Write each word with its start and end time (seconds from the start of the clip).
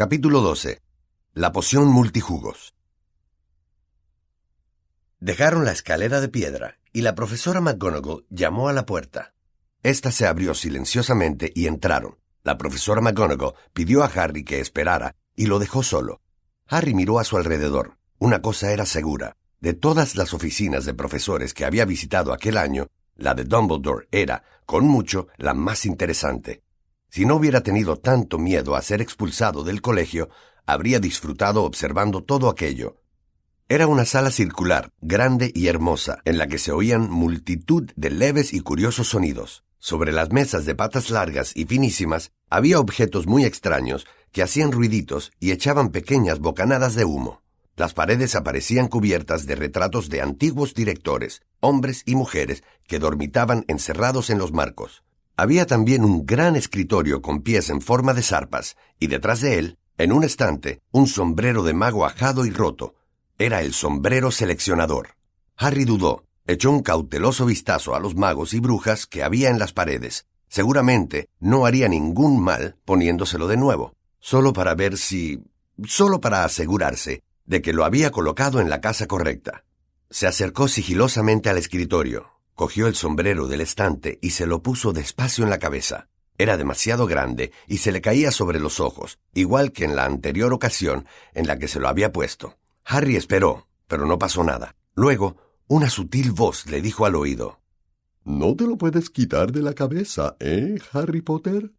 Capítulo 0.00 0.40
12. 0.40 0.80
La 1.34 1.52
poción 1.52 1.88
multijugos. 1.88 2.72
Dejaron 5.18 5.66
la 5.66 5.72
escalera 5.72 6.22
de 6.22 6.30
piedra 6.30 6.78
y 6.90 7.02
la 7.02 7.14
profesora 7.14 7.60
McGonagall 7.60 8.24
llamó 8.30 8.70
a 8.70 8.72
la 8.72 8.86
puerta. 8.86 9.34
Esta 9.82 10.10
se 10.10 10.26
abrió 10.26 10.54
silenciosamente 10.54 11.52
y 11.54 11.66
entraron. 11.66 12.16
La 12.44 12.56
profesora 12.56 13.02
McGonagall 13.02 13.52
pidió 13.74 14.02
a 14.02 14.06
Harry 14.06 14.42
que 14.42 14.60
esperara 14.60 15.16
y 15.36 15.44
lo 15.44 15.58
dejó 15.58 15.82
solo. 15.82 16.22
Harry 16.66 16.94
miró 16.94 17.18
a 17.18 17.24
su 17.24 17.36
alrededor. 17.36 17.98
Una 18.18 18.40
cosa 18.40 18.72
era 18.72 18.86
segura. 18.86 19.36
De 19.60 19.74
todas 19.74 20.16
las 20.16 20.32
oficinas 20.32 20.86
de 20.86 20.94
profesores 20.94 21.52
que 21.52 21.66
había 21.66 21.84
visitado 21.84 22.32
aquel 22.32 22.56
año, 22.56 22.86
la 23.16 23.34
de 23.34 23.44
Dumbledore 23.44 24.08
era, 24.12 24.44
con 24.64 24.86
mucho, 24.86 25.28
la 25.36 25.52
más 25.52 25.84
interesante. 25.84 26.62
Si 27.10 27.24
no 27.24 27.34
hubiera 27.34 27.62
tenido 27.62 27.96
tanto 27.96 28.38
miedo 28.38 28.76
a 28.76 28.82
ser 28.82 29.02
expulsado 29.02 29.64
del 29.64 29.82
colegio, 29.82 30.30
habría 30.64 31.00
disfrutado 31.00 31.64
observando 31.64 32.22
todo 32.22 32.48
aquello. 32.48 33.02
Era 33.68 33.86
una 33.86 34.04
sala 34.04 34.30
circular, 34.30 34.92
grande 35.00 35.50
y 35.54 35.66
hermosa, 35.66 36.18
en 36.24 36.38
la 36.38 36.46
que 36.46 36.58
se 36.58 36.72
oían 36.72 37.10
multitud 37.10 37.90
de 37.96 38.10
leves 38.10 38.52
y 38.52 38.60
curiosos 38.60 39.08
sonidos. 39.08 39.64
Sobre 39.78 40.12
las 40.12 40.30
mesas 40.30 40.66
de 40.66 40.74
patas 40.74 41.10
largas 41.10 41.52
y 41.56 41.64
finísimas 41.64 42.32
había 42.48 42.78
objetos 42.78 43.26
muy 43.26 43.44
extraños 43.44 44.06
que 44.30 44.42
hacían 44.42 44.72
ruiditos 44.72 45.32
y 45.40 45.50
echaban 45.52 45.90
pequeñas 45.90 46.38
bocanadas 46.38 46.94
de 46.94 47.04
humo. 47.04 47.42
Las 47.76 47.94
paredes 47.94 48.34
aparecían 48.34 48.88
cubiertas 48.88 49.46
de 49.46 49.56
retratos 49.56 50.10
de 50.10 50.20
antiguos 50.20 50.74
directores, 50.74 51.42
hombres 51.60 52.02
y 52.04 52.14
mujeres 52.14 52.62
que 52.86 52.98
dormitaban 52.98 53.64
encerrados 53.68 54.30
en 54.30 54.38
los 54.38 54.52
marcos. 54.52 55.02
Había 55.40 55.64
también 55.64 56.04
un 56.04 56.26
gran 56.26 56.54
escritorio 56.54 57.22
con 57.22 57.40
pies 57.40 57.70
en 57.70 57.80
forma 57.80 58.12
de 58.12 58.22
zarpas, 58.22 58.76
y 58.98 59.06
detrás 59.06 59.40
de 59.40 59.58
él, 59.58 59.78
en 59.96 60.12
un 60.12 60.22
estante, 60.22 60.82
un 60.90 61.06
sombrero 61.06 61.62
de 61.62 61.72
mago 61.72 62.04
ajado 62.04 62.44
y 62.44 62.50
roto. 62.50 62.94
Era 63.38 63.62
el 63.62 63.72
sombrero 63.72 64.32
seleccionador. 64.32 65.14
Harry 65.56 65.86
dudó, 65.86 66.26
echó 66.46 66.70
un 66.70 66.82
cauteloso 66.82 67.46
vistazo 67.46 67.94
a 67.94 68.00
los 68.00 68.16
magos 68.16 68.52
y 68.52 68.60
brujas 68.60 69.06
que 69.06 69.22
había 69.22 69.48
en 69.48 69.58
las 69.58 69.72
paredes. 69.72 70.26
Seguramente 70.46 71.30
no 71.38 71.64
haría 71.64 71.88
ningún 71.88 72.38
mal 72.42 72.76
poniéndoselo 72.84 73.48
de 73.48 73.56
nuevo, 73.56 73.94
solo 74.18 74.52
para 74.52 74.74
ver 74.74 74.98
si... 74.98 75.42
solo 75.86 76.20
para 76.20 76.44
asegurarse 76.44 77.22
de 77.46 77.62
que 77.62 77.72
lo 77.72 77.86
había 77.86 78.10
colocado 78.10 78.60
en 78.60 78.68
la 78.68 78.82
casa 78.82 79.06
correcta. 79.06 79.64
Se 80.10 80.26
acercó 80.26 80.68
sigilosamente 80.68 81.48
al 81.48 81.56
escritorio, 81.56 82.39
Cogió 82.60 82.88
el 82.88 82.94
sombrero 82.94 83.46
del 83.48 83.62
estante 83.62 84.18
y 84.20 84.32
se 84.32 84.44
lo 84.44 84.62
puso 84.62 84.92
despacio 84.92 85.44
en 85.44 85.48
la 85.48 85.58
cabeza. 85.58 86.08
Era 86.36 86.58
demasiado 86.58 87.06
grande 87.06 87.52
y 87.66 87.78
se 87.78 87.90
le 87.90 88.02
caía 88.02 88.30
sobre 88.30 88.60
los 88.60 88.80
ojos, 88.80 89.18
igual 89.32 89.72
que 89.72 89.86
en 89.86 89.96
la 89.96 90.04
anterior 90.04 90.52
ocasión 90.52 91.06
en 91.32 91.46
la 91.46 91.58
que 91.58 91.68
se 91.68 91.80
lo 91.80 91.88
había 91.88 92.12
puesto. 92.12 92.58
Harry 92.84 93.16
esperó, 93.16 93.66
pero 93.88 94.04
no 94.04 94.18
pasó 94.18 94.44
nada. 94.44 94.76
Luego, 94.94 95.38
una 95.68 95.88
sutil 95.88 96.32
voz 96.32 96.66
le 96.66 96.82
dijo 96.82 97.06
al 97.06 97.14
oído. 97.14 97.62
No 98.24 98.54
te 98.54 98.66
lo 98.66 98.76
puedes 98.76 99.08
quitar 99.08 99.52
de 99.52 99.62
la 99.62 99.72
cabeza, 99.72 100.36
¿eh, 100.38 100.78
Harry 100.92 101.22
Potter? 101.22 101.72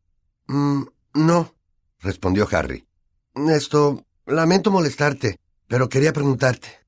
Mm, 0.48 0.82
no, 1.14 1.54
respondió 2.00 2.48
Harry. 2.52 2.88
Esto, 3.36 4.04
lamento 4.26 4.72
molestarte, 4.72 5.38
pero 5.68 5.90
quería 5.90 6.12
preguntarte. 6.12 6.81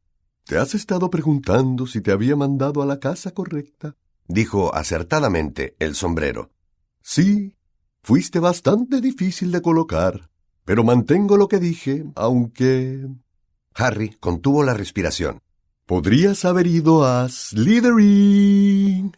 ¿Te 0.45 0.57
has 0.57 0.75
estado 0.75 1.09
preguntando 1.09 1.87
si 1.87 2.01
te 2.01 2.11
había 2.11 2.35
mandado 2.35 2.81
a 2.81 2.85
la 2.85 2.99
casa 2.99 3.31
correcta? 3.31 3.95
dijo 4.27 4.75
acertadamente 4.75 5.75
el 5.79 5.95
sombrero. 5.95 6.51
Sí, 7.01 7.55
fuiste 8.01 8.39
bastante 8.39 8.99
difícil 9.01 9.51
de 9.51 9.61
colocar, 9.61 10.29
pero 10.65 10.83
mantengo 10.83 11.37
lo 11.37 11.47
que 11.47 11.59
dije, 11.59 12.05
aunque... 12.15 13.07
Harry 13.75 14.15
contuvo 14.19 14.63
la 14.63 14.73
respiración. 14.73 15.39
Podrías 15.85 16.45
haber 16.45 16.67
ido 16.67 17.05
a 17.05 17.27
Slytherin. 17.27 19.17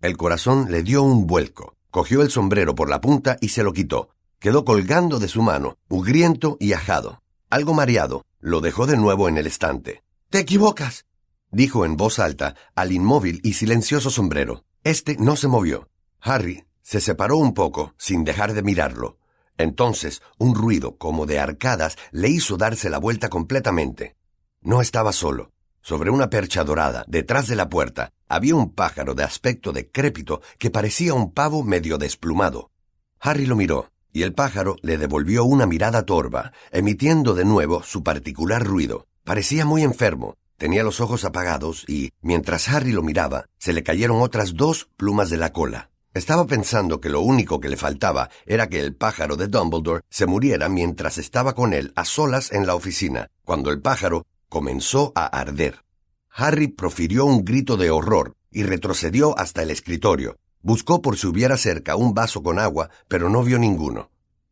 El 0.00 0.16
corazón 0.16 0.70
le 0.70 0.82
dio 0.82 1.02
un 1.02 1.26
vuelco. 1.26 1.76
Cogió 1.90 2.22
el 2.22 2.30
sombrero 2.30 2.74
por 2.74 2.90
la 2.90 3.00
punta 3.00 3.38
y 3.40 3.48
se 3.48 3.62
lo 3.62 3.72
quitó. 3.72 4.10
Quedó 4.38 4.64
colgando 4.64 5.18
de 5.18 5.28
su 5.28 5.42
mano, 5.42 5.78
ugriento 5.88 6.56
y 6.60 6.72
ajado. 6.72 7.22
Algo 7.48 7.72
mareado, 7.72 8.24
lo 8.40 8.60
dejó 8.60 8.86
de 8.86 8.96
nuevo 8.96 9.28
en 9.28 9.38
el 9.38 9.46
estante. 9.46 10.03
Te 10.34 10.40
equivocas, 10.40 11.06
dijo 11.52 11.84
en 11.84 11.96
voz 11.96 12.18
alta 12.18 12.56
al 12.74 12.90
inmóvil 12.90 13.38
y 13.44 13.52
silencioso 13.52 14.10
sombrero. 14.10 14.64
Este 14.82 15.16
no 15.16 15.36
se 15.36 15.46
movió. 15.46 15.88
Harry 16.20 16.64
se 16.82 17.00
separó 17.00 17.36
un 17.36 17.54
poco 17.54 17.94
sin 17.98 18.24
dejar 18.24 18.52
de 18.52 18.64
mirarlo. 18.64 19.16
Entonces 19.58 20.22
un 20.36 20.56
ruido 20.56 20.96
como 20.96 21.26
de 21.26 21.38
arcadas 21.38 21.96
le 22.10 22.30
hizo 22.30 22.56
darse 22.56 22.90
la 22.90 22.98
vuelta 22.98 23.28
completamente. 23.28 24.16
No 24.60 24.80
estaba 24.80 25.12
solo. 25.12 25.52
Sobre 25.80 26.10
una 26.10 26.30
percha 26.30 26.64
dorada, 26.64 27.04
detrás 27.06 27.46
de 27.46 27.54
la 27.54 27.68
puerta, 27.68 28.10
había 28.28 28.56
un 28.56 28.72
pájaro 28.72 29.14
de 29.14 29.22
aspecto 29.22 29.72
decrépito 29.72 30.40
que 30.58 30.68
parecía 30.68 31.14
un 31.14 31.32
pavo 31.32 31.62
medio 31.62 31.96
desplumado. 31.96 32.72
Harry 33.20 33.46
lo 33.46 33.54
miró, 33.54 33.92
y 34.12 34.24
el 34.24 34.34
pájaro 34.34 34.74
le 34.82 34.98
devolvió 34.98 35.44
una 35.44 35.66
mirada 35.66 36.04
torva, 36.04 36.50
emitiendo 36.72 37.34
de 37.34 37.44
nuevo 37.44 37.84
su 37.84 38.02
particular 38.02 38.64
ruido. 38.64 39.06
Parecía 39.24 39.64
muy 39.64 39.82
enfermo, 39.82 40.36
tenía 40.58 40.82
los 40.82 41.00
ojos 41.00 41.24
apagados 41.24 41.86
y, 41.88 42.12
mientras 42.20 42.68
Harry 42.68 42.92
lo 42.92 43.02
miraba, 43.02 43.46
se 43.56 43.72
le 43.72 43.82
cayeron 43.82 44.20
otras 44.20 44.54
dos 44.54 44.90
plumas 44.98 45.30
de 45.30 45.38
la 45.38 45.50
cola. 45.50 45.90
Estaba 46.12 46.46
pensando 46.46 47.00
que 47.00 47.08
lo 47.08 47.22
único 47.22 47.58
que 47.58 47.70
le 47.70 47.78
faltaba 47.78 48.28
era 48.44 48.68
que 48.68 48.80
el 48.80 48.94
pájaro 48.94 49.36
de 49.36 49.48
Dumbledore 49.48 50.02
se 50.10 50.26
muriera 50.26 50.68
mientras 50.68 51.16
estaba 51.16 51.54
con 51.54 51.72
él 51.72 51.94
a 51.96 52.04
solas 52.04 52.52
en 52.52 52.66
la 52.66 52.74
oficina, 52.74 53.30
cuando 53.46 53.70
el 53.70 53.80
pájaro 53.80 54.26
comenzó 54.50 55.12
a 55.14 55.24
arder. 55.26 55.82
Harry 56.30 56.68
profirió 56.68 57.24
un 57.24 57.46
grito 57.46 57.78
de 57.78 57.90
horror 57.90 58.34
y 58.50 58.62
retrocedió 58.62 59.38
hasta 59.38 59.62
el 59.62 59.70
escritorio. 59.70 60.36
Buscó 60.60 61.00
por 61.00 61.16
si 61.16 61.26
hubiera 61.26 61.56
cerca 61.56 61.96
un 61.96 62.12
vaso 62.12 62.42
con 62.42 62.58
agua, 62.58 62.90
pero 63.08 63.30
no 63.30 63.42
vio 63.42 63.58
ninguno. 63.58 64.10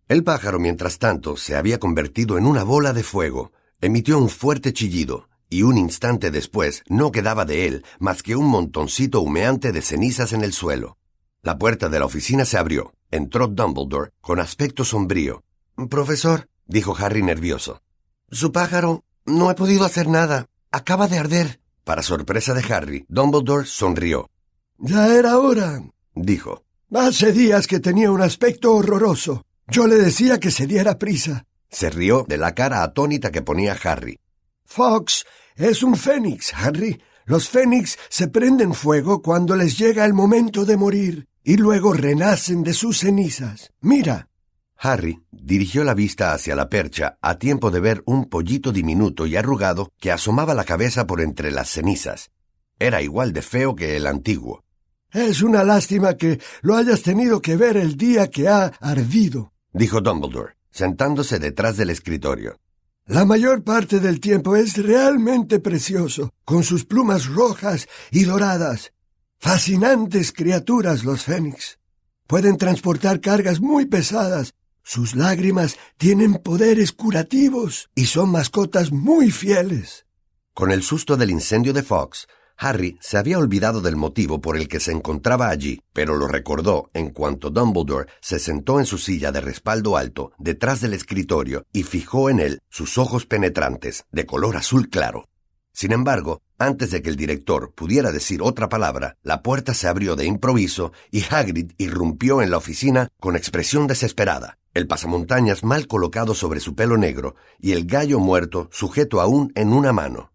El 0.08 0.24
pájaro, 0.24 0.58
mientras 0.58 0.98
tanto, 0.98 1.36
se 1.36 1.56
había 1.56 1.78
convertido 1.78 2.38
en 2.38 2.46
una 2.46 2.64
bola 2.64 2.92
de 2.92 3.02
fuego, 3.02 3.52
Emitió 3.84 4.16
un 4.16 4.28
fuerte 4.28 4.72
chillido, 4.72 5.28
y 5.50 5.64
un 5.64 5.76
instante 5.76 6.30
después 6.30 6.84
no 6.88 7.10
quedaba 7.10 7.44
de 7.44 7.66
él 7.66 7.84
más 7.98 8.22
que 8.22 8.36
un 8.36 8.46
montoncito 8.46 9.20
humeante 9.20 9.72
de 9.72 9.82
cenizas 9.82 10.32
en 10.32 10.44
el 10.44 10.52
suelo. 10.52 10.98
La 11.42 11.58
puerta 11.58 11.88
de 11.88 11.98
la 11.98 12.04
oficina 12.04 12.44
se 12.44 12.58
abrió. 12.58 12.94
Entró 13.10 13.48
Dumbledore 13.48 14.12
con 14.20 14.38
aspecto 14.38 14.84
sombrío. 14.84 15.42
Profesor, 15.90 16.48
dijo 16.68 16.94
Harry 16.96 17.24
nervioso. 17.24 17.82
Su 18.30 18.52
pájaro. 18.52 19.02
No 19.26 19.50
he 19.50 19.54
podido 19.56 19.84
hacer 19.84 20.06
nada. 20.06 20.46
Acaba 20.70 21.08
de 21.08 21.18
arder. 21.18 21.60
Para 21.82 22.04
sorpresa 22.04 22.54
de 22.54 22.72
Harry, 22.72 23.04
Dumbledore 23.08 23.66
sonrió. 23.66 24.30
Ya 24.78 25.12
era 25.12 25.40
hora, 25.40 25.82
dijo. 26.14 26.62
Hace 26.94 27.32
días 27.32 27.66
que 27.66 27.80
tenía 27.80 28.12
un 28.12 28.22
aspecto 28.22 28.76
horroroso. 28.76 29.44
Yo 29.66 29.88
le 29.88 29.96
decía 29.96 30.38
que 30.38 30.52
se 30.52 30.68
diera 30.68 31.00
prisa. 31.00 31.46
Se 31.72 31.88
rió 31.88 32.26
de 32.28 32.36
la 32.36 32.54
cara 32.54 32.82
atónita 32.82 33.32
que 33.32 33.40
ponía 33.40 33.76
Harry. 33.82 34.20
Fox 34.66 35.24
es 35.56 35.82
un 35.82 35.96
fénix, 35.96 36.52
Harry. 36.54 37.02
Los 37.24 37.48
fénix 37.48 37.98
se 38.10 38.28
prenden 38.28 38.74
fuego 38.74 39.22
cuando 39.22 39.56
les 39.56 39.78
llega 39.78 40.04
el 40.04 40.12
momento 40.12 40.66
de 40.66 40.76
morir 40.76 41.26
y 41.42 41.56
luego 41.56 41.94
renacen 41.94 42.62
de 42.62 42.74
sus 42.74 42.98
cenizas. 42.98 43.72
Mira. 43.80 44.28
Harry 44.76 45.22
dirigió 45.30 45.82
la 45.82 45.94
vista 45.94 46.34
hacia 46.34 46.54
la 46.54 46.68
percha 46.68 47.16
a 47.22 47.38
tiempo 47.38 47.70
de 47.70 47.80
ver 47.80 48.02
un 48.04 48.26
pollito 48.26 48.70
diminuto 48.70 49.26
y 49.26 49.36
arrugado 49.36 49.92
que 49.98 50.12
asomaba 50.12 50.54
la 50.54 50.64
cabeza 50.64 51.06
por 51.06 51.22
entre 51.22 51.52
las 51.52 51.70
cenizas. 51.70 52.30
Era 52.78 53.00
igual 53.00 53.32
de 53.32 53.42
feo 53.42 53.74
que 53.74 53.96
el 53.96 54.06
antiguo. 54.06 54.64
Es 55.10 55.40
una 55.40 55.64
lástima 55.64 56.16
que 56.16 56.38
lo 56.60 56.76
hayas 56.76 57.02
tenido 57.02 57.40
que 57.40 57.56
ver 57.56 57.76
el 57.76 57.96
día 57.96 58.28
que 58.28 58.48
ha 58.48 58.66
ardido, 58.80 59.52
dijo 59.72 60.00
Dumbledore 60.00 60.61
sentándose 60.72 61.38
detrás 61.38 61.76
del 61.76 61.90
escritorio. 61.90 62.58
La 63.06 63.24
mayor 63.24 63.62
parte 63.62 64.00
del 64.00 64.20
tiempo 64.20 64.56
es 64.56 64.76
realmente 64.76 65.58
precioso, 65.58 66.32
con 66.44 66.62
sus 66.62 66.84
plumas 66.84 67.26
rojas 67.26 67.88
y 68.10 68.24
doradas. 68.24 68.92
Fascinantes 69.38 70.32
criaturas 70.32 71.04
los 71.04 71.24
fénix. 71.24 71.78
Pueden 72.26 72.56
transportar 72.56 73.20
cargas 73.20 73.60
muy 73.60 73.86
pesadas. 73.86 74.54
Sus 74.84 75.14
lágrimas 75.14 75.76
tienen 75.96 76.34
poderes 76.34 76.92
curativos 76.92 77.90
y 77.94 78.06
son 78.06 78.30
mascotas 78.30 78.92
muy 78.92 79.30
fieles. 79.30 80.06
Con 80.54 80.70
el 80.70 80.82
susto 80.82 81.16
del 81.16 81.30
incendio 81.30 81.72
de 81.72 81.82
Fox, 81.82 82.26
Harry 82.56 82.96
se 83.00 83.18
había 83.18 83.38
olvidado 83.38 83.80
del 83.80 83.96
motivo 83.96 84.40
por 84.40 84.56
el 84.56 84.68
que 84.68 84.80
se 84.80 84.92
encontraba 84.92 85.48
allí, 85.48 85.80
pero 85.92 86.16
lo 86.16 86.28
recordó 86.28 86.90
en 86.94 87.10
cuanto 87.10 87.50
Dumbledore 87.50 88.08
se 88.20 88.38
sentó 88.38 88.78
en 88.78 88.86
su 88.86 88.98
silla 88.98 89.32
de 89.32 89.40
respaldo 89.40 89.96
alto 89.96 90.32
detrás 90.38 90.80
del 90.80 90.94
escritorio 90.94 91.64
y 91.72 91.82
fijó 91.82 92.30
en 92.30 92.40
él 92.40 92.60
sus 92.68 92.98
ojos 92.98 93.26
penetrantes 93.26 94.04
de 94.12 94.26
color 94.26 94.56
azul 94.56 94.88
claro. 94.88 95.28
Sin 95.72 95.92
embargo, 95.92 96.42
antes 96.58 96.90
de 96.90 97.02
que 97.02 97.10
el 97.10 97.16
director 97.16 97.72
pudiera 97.74 98.12
decir 98.12 98.42
otra 98.42 98.68
palabra, 98.68 99.16
la 99.22 99.42
puerta 99.42 99.74
se 99.74 99.88
abrió 99.88 100.16
de 100.16 100.26
improviso 100.26 100.92
y 101.10 101.24
Hagrid 101.28 101.72
irrumpió 101.78 102.42
en 102.42 102.50
la 102.50 102.58
oficina 102.58 103.08
con 103.18 103.36
expresión 103.36 103.86
desesperada. 103.86 104.58
el 104.74 104.86
pasamontañas 104.86 105.64
mal 105.64 105.86
colocado 105.86 106.34
sobre 106.34 106.58
su 106.58 106.74
pelo 106.74 106.96
negro 106.96 107.34
y 107.58 107.72
el 107.72 107.84
gallo 107.84 108.18
muerto 108.18 108.70
sujeto 108.72 109.20
aún 109.20 109.52
en 109.54 109.70
una 109.72 109.92
mano. 109.92 110.31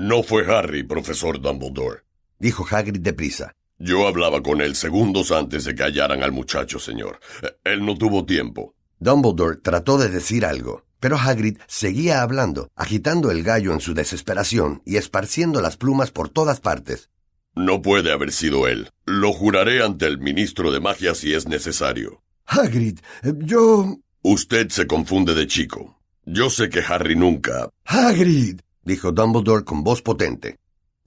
No 0.00 0.22
fue 0.22 0.46
Harry, 0.46 0.84
profesor 0.84 1.40
Dumbledore, 1.40 2.04
dijo 2.38 2.64
Hagrid 2.70 3.00
deprisa. 3.00 3.56
Yo 3.80 4.06
hablaba 4.06 4.44
con 4.44 4.60
él 4.60 4.76
segundos 4.76 5.32
antes 5.32 5.64
de 5.64 5.74
que 5.74 5.82
hallaran 5.82 6.22
al 6.22 6.30
muchacho, 6.30 6.78
señor. 6.78 7.18
Él 7.64 7.84
no 7.84 7.98
tuvo 7.98 8.24
tiempo. 8.24 8.76
Dumbledore 9.00 9.56
trató 9.56 9.98
de 9.98 10.08
decir 10.08 10.44
algo, 10.44 10.84
pero 11.00 11.16
Hagrid 11.16 11.58
seguía 11.66 12.22
hablando, 12.22 12.68
agitando 12.76 13.32
el 13.32 13.42
gallo 13.42 13.72
en 13.72 13.80
su 13.80 13.92
desesperación 13.92 14.82
y 14.86 14.98
esparciendo 14.98 15.60
las 15.60 15.76
plumas 15.76 16.12
por 16.12 16.28
todas 16.28 16.60
partes. 16.60 17.10
No 17.56 17.82
puede 17.82 18.12
haber 18.12 18.30
sido 18.30 18.68
él. 18.68 18.90
Lo 19.04 19.32
juraré 19.32 19.82
ante 19.82 20.06
el 20.06 20.18
ministro 20.20 20.70
de 20.70 20.78
magia 20.78 21.16
si 21.16 21.34
es 21.34 21.48
necesario. 21.48 22.22
Hagrid, 22.46 23.00
yo... 23.38 23.96
Usted 24.22 24.68
se 24.68 24.86
confunde 24.86 25.34
de 25.34 25.48
chico. 25.48 25.98
Yo 26.24 26.50
sé 26.50 26.68
que 26.68 26.84
Harry 26.86 27.16
nunca... 27.16 27.68
Hagrid, 27.84 28.60
dijo 28.88 29.12
Dumbledore 29.12 29.64
con 29.64 29.84
voz 29.84 30.02
potente. 30.02 30.56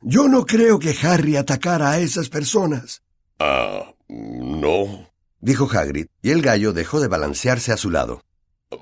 Yo 0.02 0.30
no 0.30 0.46
creo 0.46 0.80
que 0.80 0.96
Harry 1.04 1.36
atacara 1.36 1.92
a 1.92 2.00
esas 2.00 2.30
personas. 2.30 3.04
Ah, 3.40 3.94
no, 4.08 5.10
dijo 5.42 5.68
Hagrid, 5.70 6.08
y 6.22 6.30
el 6.30 6.42
gallo 6.42 6.72
dejó 6.72 7.02
de 7.02 7.10
balancearse 7.10 7.74
a 7.74 7.78
su 7.78 7.90
lado. 7.90 8.22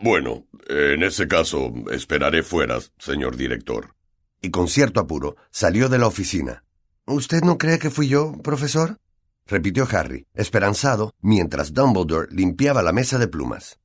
Bueno, 0.01 0.45
en 0.67 1.01
ese 1.01 1.27
caso, 1.27 1.73
esperaré 1.91 2.43
fuera, 2.43 2.77
señor 2.99 3.35
director. 3.35 3.95
Y 4.41 4.51
con 4.51 4.67
cierto 4.67 4.99
apuro 4.99 5.35
salió 5.49 5.89
de 5.89 5.97
la 5.97 6.07
oficina. 6.07 6.63
¿Usted 7.07 7.41
no 7.41 7.57
cree 7.57 7.79
que 7.79 7.89
fui 7.89 8.07
yo, 8.07 8.33
profesor? 8.43 8.97
repitió 9.47 9.87
Harry, 9.91 10.27
esperanzado, 10.35 11.13
mientras 11.21 11.73
Dumbledore 11.73 12.27
limpiaba 12.31 12.83
la 12.83 12.91
mesa 12.93 13.17
de 13.17 13.27
plumas. 13.27 13.79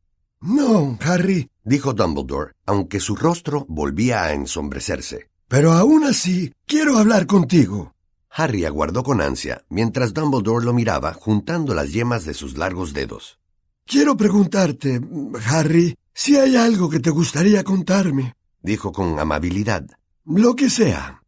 No, 0.47 0.99
Harry, 1.01 1.49
dijo 1.65 1.95
Dumbledore, 1.95 2.53
aunque 2.67 3.01
su 3.01 3.17
rostro 3.17 3.65
volvía 3.67 4.25
a 4.25 4.35
ensombrecerse. 4.35 5.31
Pero 5.49 5.73
aún 5.73 6.05
así, 6.05 6.53
quiero 6.67 6.99
hablar 6.99 7.27
contigo. 7.27 7.95
Harry 8.29 8.67
aguardó 8.67 9.03
con 9.05 9.23
ansia, 9.23 9.65
mientras 9.71 10.13
Dumbledore 10.13 10.67
lo 10.67 10.75
miraba 10.75 11.15
juntando 11.15 11.73
las 11.73 11.93
yemas 11.93 12.27
de 12.27 12.35
sus 12.35 12.59
largos 12.59 12.93
dedos. 12.93 13.39
Quiero 13.87 14.19
preguntarte, 14.19 15.01
Harry, 15.47 15.97
si 16.13 16.37
hay 16.37 16.57
algo 16.57 16.91
que 16.91 17.01
te 17.01 17.09
gustaría 17.09 17.65
contarme, 17.65 18.35
dijo 18.61 18.93
con 18.93 19.19
amabilidad. 19.19 19.87
Lo 20.27 20.55
que 20.55 20.69
sea. 20.69 21.23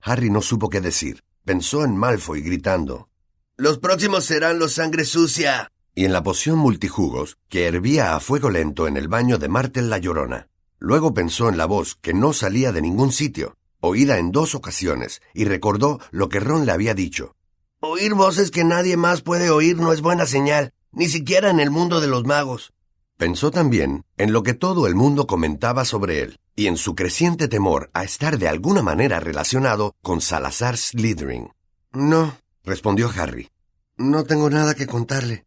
Harry 0.00 0.30
no 0.30 0.40
supo 0.40 0.70
qué 0.70 0.80
decir. 0.80 1.22
Pensó 1.44 1.84
en 1.84 1.94
Malfoy 1.94 2.40
gritando. 2.40 3.10
Los 3.58 3.78
próximos 3.78 4.24
serán 4.24 4.58
los 4.58 4.72
sangre 4.72 5.04
sucia. 5.04 5.71
Y 5.94 6.04
en 6.04 6.12
la 6.12 6.22
poción 6.22 6.58
multijugos, 6.58 7.38
que 7.48 7.66
hervía 7.66 8.16
a 8.16 8.20
fuego 8.20 8.50
lento 8.50 8.86
en 8.86 8.96
el 8.96 9.08
baño 9.08 9.38
de 9.38 9.48
Martel 9.48 9.90
la 9.90 9.98
Llorona. 9.98 10.48
Luego 10.78 11.14
pensó 11.14 11.48
en 11.48 11.58
la 11.58 11.66
voz 11.66 11.96
que 11.96 12.14
no 12.14 12.32
salía 12.32 12.72
de 12.72 12.82
ningún 12.82 13.12
sitio, 13.12 13.56
oída 13.80 14.18
en 14.18 14.32
dos 14.32 14.54
ocasiones, 14.54 15.20
y 15.34 15.44
recordó 15.44 16.00
lo 16.10 16.28
que 16.28 16.40
Ron 16.40 16.66
le 16.66 16.72
había 16.72 16.94
dicho. 16.94 17.36
Oír 17.80 18.14
voces 18.14 18.50
que 18.50 18.64
nadie 18.64 18.96
más 18.96 19.22
puede 19.22 19.50
oír 19.50 19.76
no 19.76 19.92
es 19.92 20.00
buena 20.00 20.26
señal 20.26 20.72
ni 20.92 21.08
siquiera 21.08 21.50
en 21.50 21.58
el 21.60 21.70
mundo 21.70 22.00
de 22.00 22.06
los 22.06 22.24
magos. 22.24 22.72
Pensó 23.16 23.50
también 23.50 24.04
en 24.16 24.32
lo 24.32 24.42
que 24.42 24.54
todo 24.54 24.86
el 24.86 24.94
mundo 24.94 25.26
comentaba 25.26 25.84
sobre 25.84 26.20
él, 26.20 26.38
y 26.54 26.66
en 26.66 26.76
su 26.76 26.94
creciente 26.94 27.48
temor 27.48 27.90
a 27.94 28.04
estar 28.04 28.38
de 28.38 28.48
alguna 28.48 28.82
manera 28.82 29.20
relacionado 29.20 29.94
con 30.02 30.20
Salazar 30.20 30.76
Slytherin. 30.76 31.50
No, 31.92 32.36
respondió 32.64 33.10
Harry. 33.16 33.48
No 33.96 34.24
tengo 34.24 34.50
nada 34.50 34.74
que 34.74 34.86
contarle. 34.86 35.46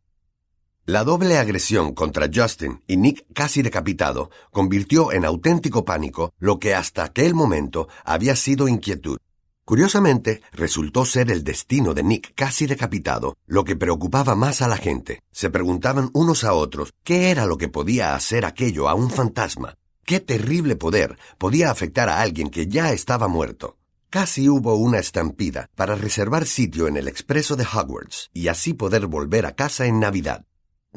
La 0.88 1.04
doble 1.04 1.40
agresión 1.40 1.96
contra 1.96 2.30
Justin 2.32 2.84
y 2.86 2.98
Nick 2.98 3.26
casi 3.34 3.64
decapitado 3.64 4.30
convirtió 4.52 5.12
en 5.12 5.26
auténtico 5.26 5.84
pánico 5.84 6.32
lo 6.38 6.60
que 6.60 6.76
hasta 6.76 7.04
aquel 7.04 7.34
momento 7.34 7.88
había 8.04 8.36
sido 8.36 8.68
inquietud. 8.68 9.18
Curiosamente, 9.66 10.44
resultó 10.52 11.04
ser 11.06 11.32
el 11.32 11.44
destino 11.44 11.96
de 11.96 12.04
Nick 12.04 12.36
casi 12.36 12.68
decapitado 12.68 13.36
lo 13.48 13.64
que 13.64 13.76
preocupaba 13.76 14.36
más 14.36 14.62
a 14.62 14.68
la 14.68 14.78
gente. 14.78 15.24
Se 15.32 15.50
preguntaban 15.50 16.12
unos 16.14 16.44
a 16.44 16.54
otros 16.54 16.94
qué 17.04 17.32
era 17.32 17.48
lo 17.48 17.58
que 17.58 17.68
podía 17.68 18.14
hacer 18.14 18.46
aquello 18.46 18.88
a 18.88 18.94
un 18.94 19.10
fantasma. 19.10 19.74
¿Qué 20.06 20.20
terrible 20.20 20.76
poder 20.76 21.18
podía 21.40 21.72
afectar 21.72 22.10
a 22.10 22.22
alguien 22.22 22.52
que 22.52 22.68
ya 22.68 22.92
estaba 22.92 23.28
muerto? 23.28 23.80
Casi 24.12 24.50
hubo 24.50 24.76
una 24.76 25.00
estampida 25.00 25.68
para 25.74 25.96
reservar 25.96 26.46
sitio 26.46 26.88
en 26.88 26.96
el 26.96 27.08
expreso 27.08 27.56
de 27.56 27.66
Hogwarts 27.66 28.30
y 28.34 28.50
así 28.50 28.76
poder 28.76 29.08
volver 29.08 29.48
a 29.48 29.56
casa 29.56 29.88
en 29.88 30.00
Navidad. 30.00 30.46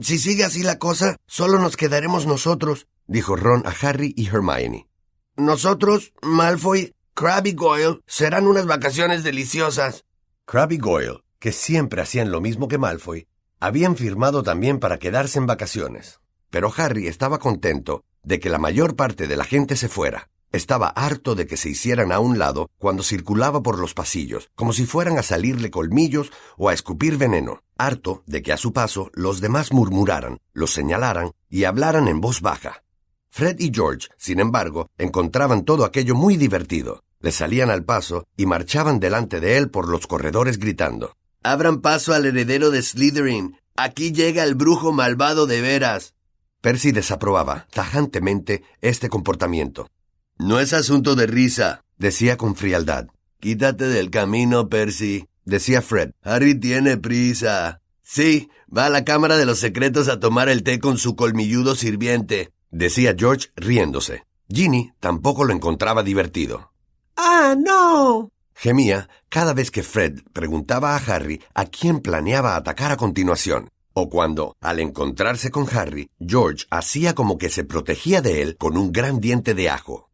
Si 0.01 0.19
sigue 0.19 0.45
así 0.45 0.63
la 0.63 0.79
cosa, 0.79 1.17
solo 1.27 1.59
nos 1.59 1.77
quedaremos 1.77 2.25
nosotros, 2.25 2.87
dijo 3.09 3.35
Ron 3.35 3.65
a 3.67 3.75
Harry 3.83 4.15
y 4.17 4.29
Hermione. 4.29 4.89
Nosotros, 5.37 6.13
Malfoy, 6.23 6.95
Crabbe 7.15 7.51
y 7.51 7.55
Goyle 7.55 8.01
serán 8.07 8.47
unas 8.47 8.67
vacaciones 8.67 9.25
deliciosas. 9.25 10.05
Crabbe 10.45 10.77
y 10.77 10.79
Goyle, 10.79 11.25
que 11.41 11.51
siempre 11.51 12.01
hacían 12.01 12.31
lo 12.31 12.41
mismo 12.41 12.69
que 12.69 12.79
Malfoy, 12.79 13.27
habían 13.59 13.97
firmado 13.97 14.45
también 14.45 14.79
para 14.79 14.99
quedarse 14.99 15.41
en 15.41 15.47
vacaciones. 15.47 16.21
Pero 16.51 16.73
Harry 16.77 17.09
estaba 17.09 17.41
contento 17.41 18.05
de 18.23 18.39
que 18.39 18.51
la 18.51 18.59
mayor 18.59 18.95
parte 18.95 19.27
de 19.27 19.37
la 19.37 19.45
gente 19.45 19.75
se 19.75 19.89
fuera. 19.89 20.31
Estaba 20.53 20.89
harto 20.89 21.35
de 21.35 21.47
que 21.47 21.57
se 21.57 21.71
hicieran 21.71 22.13
a 22.13 22.21
un 22.21 22.39
lado 22.39 22.71
cuando 22.79 23.03
circulaba 23.03 23.63
por 23.63 23.79
los 23.79 23.95
pasillos, 23.95 24.49
como 24.55 24.73
si 24.73 24.87
fueran 24.87 25.19
a 25.19 25.23
salirle 25.23 25.71
colmillos 25.71 26.31
o 26.57 26.69
a 26.69 26.73
escupir 26.73 27.19
veneno. 27.19 27.63
Harto 27.79 28.25
de 28.27 28.43
que 28.43 28.53
a 28.53 28.57
su 28.57 28.73
paso 28.73 29.11
los 29.15 29.41
demás 29.41 29.73
murmuraran, 29.73 30.39
los 30.53 30.73
señalaran 30.73 31.31
y 31.49 31.63
hablaran 31.63 32.09
en 32.09 32.21
voz 32.21 32.41
baja. 32.41 32.83
Fred 33.31 33.61
y 33.61 33.71
George, 33.73 34.09
sin 34.17 34.41
embargo, 34.41 34.91
encontraban 34.99 35.65
todo 35.65 35.85
aquello 35.85 36.17
muy 36.17 36.37
divertido. 36.37 37.05
Le 37.21 37.31
salían 37.31 37.71
al 37.71 37.85
paso 37.85 38.27
y 38.37 38.47
marchaban 38.47 38.99
delante 38.99 39.39
de 39.39 39.57
él 39.59 39.71
por 39.71 39.89
los 39.89 40.09
corredores 40.09 40.59
gritando. 40.59 41.17
Abran 41.45 41.81
paso 41.81 42.15
al 42.15 42.27
heredero 42.27 42.71
de 42.71 42.83
Slytherin. 42.83 43.57
Aquí 43.77 44.11
llega 44.11 44.43
el 44.43 44.57
brujo 44.57 44.93
malvado 44.93 45.47
de 45.47 45.61
veras. 45.61 46.15
Percy 46.61 46.91
desaprobaba 46.91 47.69
tajantemente 47.71 48.65
este 48.81 49.09
comportamiento. 49.09 49.89
No 50.37 50.59
es 50.59 50.73
asunto 50.73 51.15
de 51.15 51.29
risa, 51.29 51.85
decía 51.97 52.37
con 52.37 52.57
frialdad. 52.57 53.07
Quítate 53.39 53.87
del 53.87 54.11
camino, 54.11 54.69
Percy, 54.69 55.28
decía 55.49 55.83
Fred. 55.83 56.13
Harry 56.23 56.55
tiene 56.55 56.97
prisa. 56.97 57.81
Sí, 58.03 58.49
va 58.75 58.87
a 58.87 58.91
la 58.91 59.05
Cámara 59.05 59.37
de 59.37 59.47
los 59.47 59.59
Secretos 59.59 60.09
a 60.09 60.21
tomar 60.21 60.49
el 60.49 60.63
té 60.63 60.79
con 60.79 60.99
su 60.99 61.17
colmilludo 61.17 61.75
sirviente, 61.75 62.53
decía 62.71 63.15
George 63.19 63.49
riéndose. 63.57 64.25
Ginny 64.49 64.93
tampoco 65.01 65.45
lo 65.45 65.53
encontraba 65.53 66.03
divertido. 66.03 66.73
¡Ah, 67.17 67.55
no! 67.59 68.31
gemía 68.55 69.09
cada 69.29 69.55
vez 69.55 69.71
que 69.71 69.83
Fred 69.83 70.21
preguntaba 70.33 70.97
a 70.97 70.99
Harry 70.99 71.41
a 71.55 71.67
quién 71.67 72.01
planeaba 72.01 72.57
atacar 72.57 72.91
a 72.91 72.97
continuación, 72.97 73.69
o 73.93 74.09
cuando, 74.09 74.57
al 74.61 74.81
encontrarse 74.81 75.51
con 75.51 75.67
Harry, 75.71 76.11
George 76.19 76.67
hacía 76.71 77.15
como 77.15 77.39
que 77.39 77.51
se 77.51 77.65
protegía 77.65 78.21
de 78.21 78.43
él 78.43 78.57
con 78.57 78.77
un 78.77 78.91
gran 78.91 79.21
diente 79.21 79.55
de 79.55 79.71
ajo. 79.71 80.08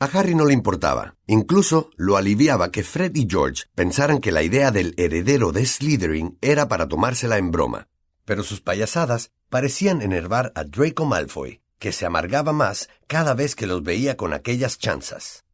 A 0.00 0.04
Harry 0.04 0.36
no 0.36 0.44
le 0.44 0.54
importaba, 0.54 1.16
incluso 1.26 1.90
lo 1.96 2.16
aliviaba 2.16 2.70
que 2.70 2.84
Fred 2.84 3.16
y 3.16 3.26
George 3.28 3.64
pensaran 3.74 4.20
que 4.20 4.30
la 4.30 4.44
idea 4.44 4.70
del 4.70 4.94
heredero 4.96 5.50
de 5.50 5.66
Slytherin 5.66 6.38
era 6.40 6.68
para 6.68 6.86
tomársela 6.86 7.36
en 7.36 7.50
broma, 7.50 7.88
pero 8.24 8.44
sus 8.44 8.60
payasadas 8.60 9.32
parecían 9.48 10.00
enervar 10.00 10.52
a 10.54 10.62
Draco 10.62 11.04
Malfoy, 11.04 11.62
que 11.80 11.90
se 11.90 12.06
amargaba 12.06 12.52
más 12.52 12.88
cada 13.08 13.34
vez 13.34 13.56
que 13.56 13.66
los 13.66 13.82
veía 13.82 14.16
con 14.16 14.32
aquellas 14.32 14.78
chanzas. 14.78 15.44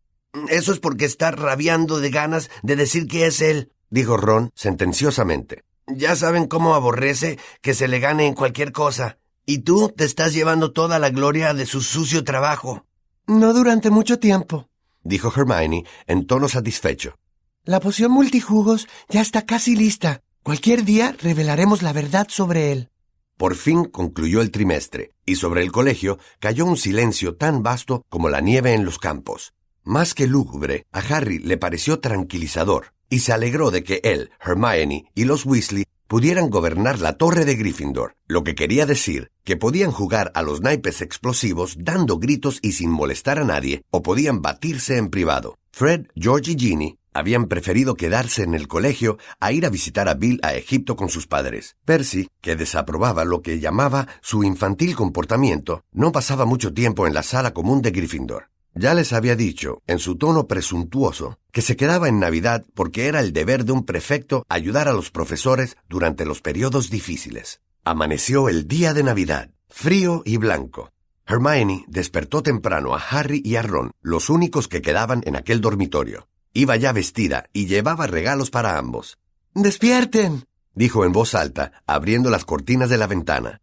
Eso 0.50 0.72
es 0.72 0.78
porque 0.78 1.06
está 1.06 1.30
rabiando 1.30 2.00
de 2.00 2.10
ganas 2.10 2.50
de 2.62 2.76
decir 2.76 3.06
que 3.06 3.24
es 3.26 3.40
él, 3.40 3.72
dijo 3.88 4.18
Ron 4.18 4.50
sentenciosamente. 4.54 5.64
Ya 5.86 6.16
saben 6.16 6.48
cómo 6.48 6.74
aborrece 6.74 7.38
que 7.62 7.72
se 7.72 7.88
le 7.88 7.98
gane 7.98 8.26
en 8.26 8.34
cualquier 8.34 8.72
cosa. 8.72 9.16
Y 9.46 9.58
tú 9.58 9.90
te 9.94 10.04
estás 10.04 10.34
llevando 10.34 10.72
toda 10.72 10.98
la 10.98 11.10
gloria 11.10 11.54
de 11.54 11.64
su 11.66 11.80
sucio 11.80 12.24
trabajo. 12.24 12.84
No 13.26 13.54
durante 13.54 13.88
mucho 13.88 14.18
tiempo, 14.18 14.68
dijo 15.02 15.32
Hermione 15.34 15.84
en 16.06 16.26
tono 16.26 16.46
satisfecho. 16.46 17.16
La 17.64 17.80
poción 17.80 18.12
multijugos 18.12 18.86
ya 19.08 19.22
está 19.22 19.46
casi 19.46 19.76
lista. 19.76 20.20
Cualquier 20.42 20.84
día 20.84 21.16
revelaremos 21.22 21.80
la 21.80 21.94
verdad 21.94 22.26
sobre 22.28 22.70
él. 22.70 22.90
Por 23.38 23.54
fin 23.54 23.86
concluyó 23.86 24.42
el 24.42 24.50
trimestre, 24.50 25.12
y 25.24 25.36
sobre 25.36 25.62
el 25.62 25.72
colegio 25.72 26.18
cayó 26.38 26.66
un 26.66 26.76
silencio 26.76 27.36
tan 27.36 27.62
vasto 27.62 28.04
como 28.10 28.28
la 28.28 28.42
nieve 28.42 28.74
en 28.74 28.84
los 28.84 28.98
campos. 28.98 29.54
Más 29.82 30.12
que 30.12 30.26
lúgubre, 30.26 30.84
a 30.92 30.98
Harry 30.98 31.38
le 31.38 31.56
pareció 31.56 32.00
tranquilizador, 32.00 32.92
y 33.08 33.20
se 33.20 33.32
alegró 33.32 33.70
de 33.70 33.84
que 33.84 34.00
él, 34.04 34.30
Hermione 34.38 35.10
y 35.14 35.24
los 35.24 35.46
Weasley 35.46 35.84
pudieran 36.08 36.50
gobernar 36.50 37.00
la 37.00 37.14
torre 37.16 37.44
de 37.44 37.56
Gryffindor, 37.56 38.16
lo 38.26 38.44
que 38.44 38.54
quería 38.54 38.86
decir 38.86 39.30
que 39.44 39.56
podían 39.56 39.90
jugar 39.90 40.32
a 40.34 40.42
los 40.42 40.60
naipes 40.60 41.02
explosivos 41.02 41.76
dando 41.78 42.18
gritos 42.18 42.58
y 42.62 42.72
sin 42.72 42.90
molestar 42.90 43.38
a 43.38 43.44
nadie, 43.44 43.82
o 43.90 44.02
podían 44.02 44.42
batirse 44.42 44.96
en 44.96 45.10
privado. 45.10 45.58
Fred, 45.72 46.06
George 46.16 46.52
y 46.52 46.58
Ginny 46.58 46.98
habían 47.12 47.46
preferido 47.46 47.94
quedarse 47.94 48.42
en 48.42 48.54
el 48.54 48.68
colegio 48.68 49.18
a 49.38 49.52
ir 49.52 49.64
a 49.64 49.70
visitar 49.70 50.08
a 50.08 50.14
Bill 50.14 50.40
a 50.42 50.54
Egipto 50.54 50.96
con 50.96 51.08
sus 51.08 51.26
padres. 51.26 51.76
Percy, 51.84 52.28
que 52.40 52.56
desaprobaba 52.56 53.24
lo 53.24 53.40
que 53.40 53.60
llamaba 53.60 54.08
su 54.20 54.44
infantil 54.44 54.96
comportamiento, 54.96 55.84
no 55.92 56.12
pasaba 56.12 56.44
mucho 56.44 56.74
tiempo 56.74 57.06
en 57.06 57.14
la 57.14 57.22
sala 57.22 57.54
común 57.54 57.82
de 57.82 57.92
Gryffindor. 57.92 58.53
Ya 58.76 58.92
les 58.94 59.12
había 59.12 59.36
dicho, 59.36 59.82
en 59.86 60.00
su 60.00 60.16
tono 60.16 60.48
presuntuoso, 60.48 61.38
que 61.52 61.62
se 61.62 61.76
quedaba 61.76 62.08
en 62.08 62.18
Navidad 62.18 62.64
porque 62.74 63.06
era 63.06 63.20
el 63.20 63.32
deber 63.32 63.64
de 63.64 63.72
un 63.72 63.84
prefecto 63.84 64.44
ayudar 64.48 64.88
a 64.88 64.92
los 64.92 65.12
profesores 65.12 65.76
durante 65.88 66.24
los 66.24 66.40
periodos 66.40 66.90
difíciles. 66.90 67.60
Amaneció 67.84 68.48
el 68.48 68.66
día 68.66 68.92
de 68.92 69.04
Navidad, 69.04 69.50
frío 69.68 70.22
y 70.24 70.38
blanco. 70.38 70.90
Hermione 71.26 71.84
despertó 71.86 72.42
temprano 72.42 72.94
a 72.94 72.98
Harry 72.98 73.40
y 73.44 73.56
a 73.56 73.62
Ron, 73.62 73.92
los 74.02 74.28
únicos 74.28 74.66
que 74.66 74.82
quedaban 74.82 75.22
en 75.24 75.36
aquel 75.36 75.60
dormitorio. 75.60 76.28
Iba 76.52 76.76
ya 76.76 76.92
vestida 76.92 77.46
y 77.52 77.66
llevaba 77.66 78.06
regalos 78.06 78.50
para 78.50 78.76
ambos. 78.76 79.18
¡Despierten! 79.54 80.46
dijo 80.74 81.04
en 81.04 81.12
voz 81.12 81.34
alta, 81.34 81.72
abriendo 81.86 82.28
las 82.28 82.44
cortinas 82.44 82.90
de 82.90 82.98
la 82.98 83.06
ventana. 83.06 83.60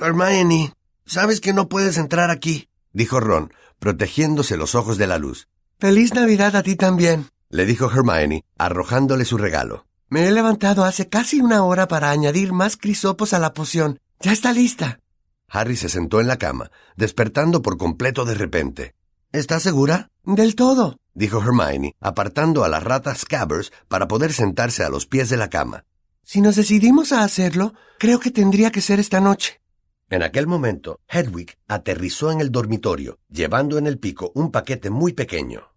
Hermione, 0.00 0.72
sabes 1.06 1.40
que 1.40 1.52
no 1.52 1.68
puedes 1.68 1.96
entrar 1.96 2.30
aquí, 2.30 2.68
dijo 2.92 3.20
Ron, 3.20 3.52
protegiéndose 3.78 4.56
los 4.56 4.74
ojos 4.74 4.98
de 4.98 5.06
la 5.06 5.18
luz. 5.18 5.48
Feliz 5.78 6.14
Navidad 6.14 6.56
a 6.56 6.62
ti 6.62 6.76
también, 6.76 7.28
le 7.50 7.64
dijo 7.64 7.90
Hermione, 7.90 8.44
arrojándole 8.58 9.24
su 9.24 9.38
regalo. 9.38 9.86
Me 10.10 10.26
he 10.26 10.32
levantado 10.32 10.84
hace 10.84 11.08
casi 11.08 11.40
una 11.40 11.64
hora 11.64 11.88
para 11.88 12.10
añadir 12.10 12.52
más 12.52 12.76
crisopos 12.76 13.32
a 13.32 13.38
la 13.38 13.54
poción. 13.54 14.00
Ya 14.20 14.32
está 14.32 14.52
lista. 14.52 15.00
Harry 15.48 15.76
se 15.76 15.88
sentó 15.88 16.20
en 16.20 16.26
la 16.26 16.36
cama, 16.36 16.70
despertando 16.96 17.62
por 17.62 17.78
completo 17.78 18.24
de 18.24 18.34
repente. 18.34 18.94
¿Estás 19.32 19.62
segura? 19.62 20.10
Del 20.24 20.54
todo, 20.56 20.98
dijo 21.14 21.40
Hermione, 21.40 21.94
apartando 22.00 22.64
a 22.64 22.68
la 22.68 22.80
rata 22.80 23.14
Scabbers 23.14 23.72
para 23.88 24.08
poder 24.08 24.32
sentarse 24.32 24.82
a 24.84 24.90
los 24.90 25.06
pies 25.06 25.30
de 25.30 25.38
la 25.38 25.48
cama. 25.48 25.84
Si 26.22 26.42
nos 26.42 26.56
decidimos 26.56 27.12
a 27.12 27.24
hacerlo, 27.24 27.72
creo 27.98 28.20
que 28.20 28.30
tendría 28.30 28.70
que 28.70 28.82
ser 28.82 29.00
esta 29.00 29.20
noche. 29.20 29.60
En 30.10 30.22
aquel 30.22 30.46
momento, 30.46 31.00
Hedwig 31.08 31.56
aterrizó 31.68 32.30
en 32.30 32.40
el 32.40 32.50
dormitorio, 32.50 33.18
llevando 33.28 33.78
en 33.78 33.86
el 33.86 33.98
pico 33.98 34.32
un 34.34 34.50
paquete 34.50 34.90
muy 34.90 35.12
pequeño. 35.12 35.68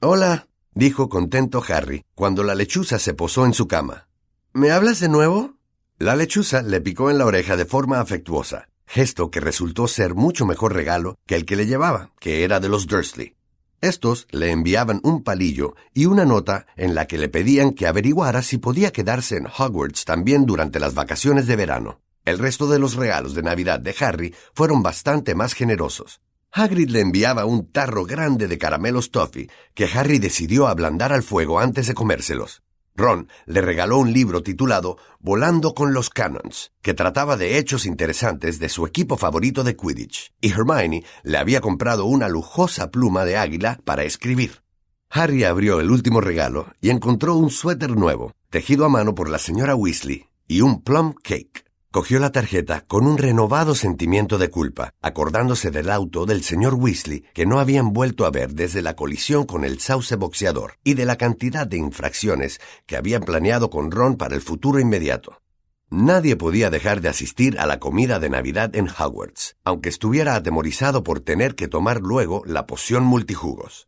Hola, 0.00 0.48
dijo 0.72 1.08
contento 1.08 1.62
Harry, 1.68 2.04
cuando 2.14 2.42
la 2.42 2.54
lechuza 2.54 2.98
se 2.98 3.14
posó 3.14 3.46
en 3.46 3.54
su 3.54 3.68
cama. 3.68 4.08
¿Me 4.52 4.70
hablas 4.70 5.00
de 5.00 5.08
nuevo? 5.08 5.54
La 5.98 6.16
lechuza 6.16 6.62
le 6.62 6.80
picó 6.80 7.10
en 7.10 7.18
la 7.18 7.26
oreja 7.26 7.56
de 7.56 7.64
forma 7.64 8.00
afectuosa 8.00 8.68
gesto 8.88 9.30
que 9.30 9.40
resultó 9.40 9.86
ser 9.86 10.14
mucho 10.14 10.46
mejor 10.46 10.72
regalo 10.72 11.18
que 11.26 11.36
el 11.36 11.44
que 11.44 11.56
le 11.56 11.66
llevaba, 11.66 12.10
que 12.18 12.42
era 12.42 12.58
de 12.58 12.70
los 12.70 12.86
Dursley. 12.86 13.34
Estos 13.80 14.26
le 14.30 14.50
enviaban 14.50 15.00
un 15.04 15.22
palillo 15.22 15.76
y 15.94 16.06
una 16.06 16.24
nota 16.24 16.66
en 16.74 16.94
la 16.94 17.06
que 17.06 17.18
le 17.18 17.28
pedían 17.28 17.72
que 17.72 17.86
averiguara 17.86 18.42
si 18.42 18.58
podía 18.58 18.90
quedarse 18.90 19.36
en 19.36 19.46
Hogwarts 19.46 20.04
también 20.04 20.46
durante 20.46 20.80
las 20.80 20.94
vacaciones 20.94 21.46
de 21.46 21.54
verano. 21.54 22.00
El 22.28 22.38
resto 22.38 22.68
de 22.68 22.78
los 22.78 22.94
regalos 22.94 23.32
de 23.32 23.42
Navidad 23.42 23.80
de 23.80 23.94
Harry 24.00 24.34
fueron 24.52 24.82
bastante 24.82 25.34
más 25.34 25.54
generosos. 25.54 26.20
Hagrid 26.52 26.90
le 26.90 27.00
enviaba 27.00 27.46
un 27.46 27.72
tarro 27.72 28.04
grande 28.04 28.48
de 28.48 28.58
caramelos 28.58 29.10
toffee 29.10 29.48
que 29.72 29.86
Harry 29.86 30.18
decidió 30.18 30.66
ablandar 30.66 31.14
al 31.14 31.22
fuego 31.22 31.58
antes 31.58 31.86
de 31.86 31.94
comérselos. 31.94 32.62
Ron 32.94 33.30
le 33.46 33.62
regaló 33.62 33.96
un 33.96 34.12
libro 34.12 34.42
titulado 34.42 34.98
Volando 35.20 35.74
con 35.74 35.94
los 35.94 36.10
Cannons, 36.10 36.72
que 36.82 36.92
trataba 36.92 37.38
de 37.38 37.56
hechos 37.56 37.86
interesantes 37.86 38.58
de 38.58 38.68
su 38.68 38.84
equipo 38.84 39.16
favorito 39.16 39.64
de 39.64 39.74
Quidditch, 39.74 40.34
y 40.42 40.52
Hermione 40.52 41.04
le 41.22 41.38
había 41.38 41.62
comprado 41.62 42.04
una 42.04 42.28
lujosa 42.28 42.90
pluma 42.90 43.24
de 43.24 43.38
águila 43.38 43.80
para 43.86 44.04
escribir. 44.04 44.62
Harry 45.08 45.44
abrió 45.44 45.80
el 45.80 45.90
último 45.90 46.20
regalo 46.20 46.74
y 46.82 46.90
encontró 46.90 47.36
un 47.36 47.48
suéter 47.48 47.96
nuevo, 47.96 48.34
tejido 48.50 48.84
a 48.84 48.90
mano 48.90 49.14
por 49.14 49.30
la 49.30 49.38
señora 49.38 49.74
Weasley, 49.74 50.26
y 50.46 50.60
un 50.60 50.82
plum 50.82 51.14
cake. 51.22 51.67
Cogió 51.90 52.18
la 52.18 52.32
tarjeta 52.32 52.82
con 52.86 53.06
un 53.06 53.16
renovado 53.16 53.74
sentimiento 53.74 54.36
de 54.36 54.50
culpa, 54.50 54.92
acordándose 55.00 55.70
del 55.70 55.88
auto 55.88 56.26
del 56.26 56.42
señor 56.42 56.74
Weasley 56.74 57.24
que 57.32 57.46
no 57.46 57.60
habían 57.60 57.94
vuelto 57.94 58.26
a 58.26 58.30
ver 58.30 58.52
desde 58.52 58.82
la 58.82 58.94
colisión 58.94 59.46
con 59.46 59.64
el 59.64 59.80
sauce 59.80 60.14
boxeador 60.16 60.74
y 60.84 60.92
de 60.94 61.06
la 61.06 61.16
cantidad 61.16 61.66
de 61.66 61.78
infracciones 61.78 62.60
que 62.84 62.98
habían 62.98 63.22
planeado 63.22 63.70
con 63.70 63.90
Ron 63.90 64.16
para 64.16 64.34
el 64.34 64.42
futuro 64.42 64.80
inmediato. 64.80 65.40
Nadie 65.88 66.36
podía 66.36 66.68
dejar 66.68 67.00
de 67.00 67.08
asistir 67.08 67.58
a 67.58 67.64
la 67.64 67.78
comida 67.78 68.18
de 68.18 68.28
Navidad 68.28 68.76
en 68.76 68.86
Hogwarts, 68.90 69.56
aunque 69.64 69.88
estuviera 69.88 70.34
atemorizado 70.34 71.02
por 71.02 71.20
tener 71.20 71.54
que 71.54 71.68
tomar 71.68 72.02
luego 72.02 72.42
la 72.44 72.66
poción 72.66 73.04
multijugos. 73.04 73.87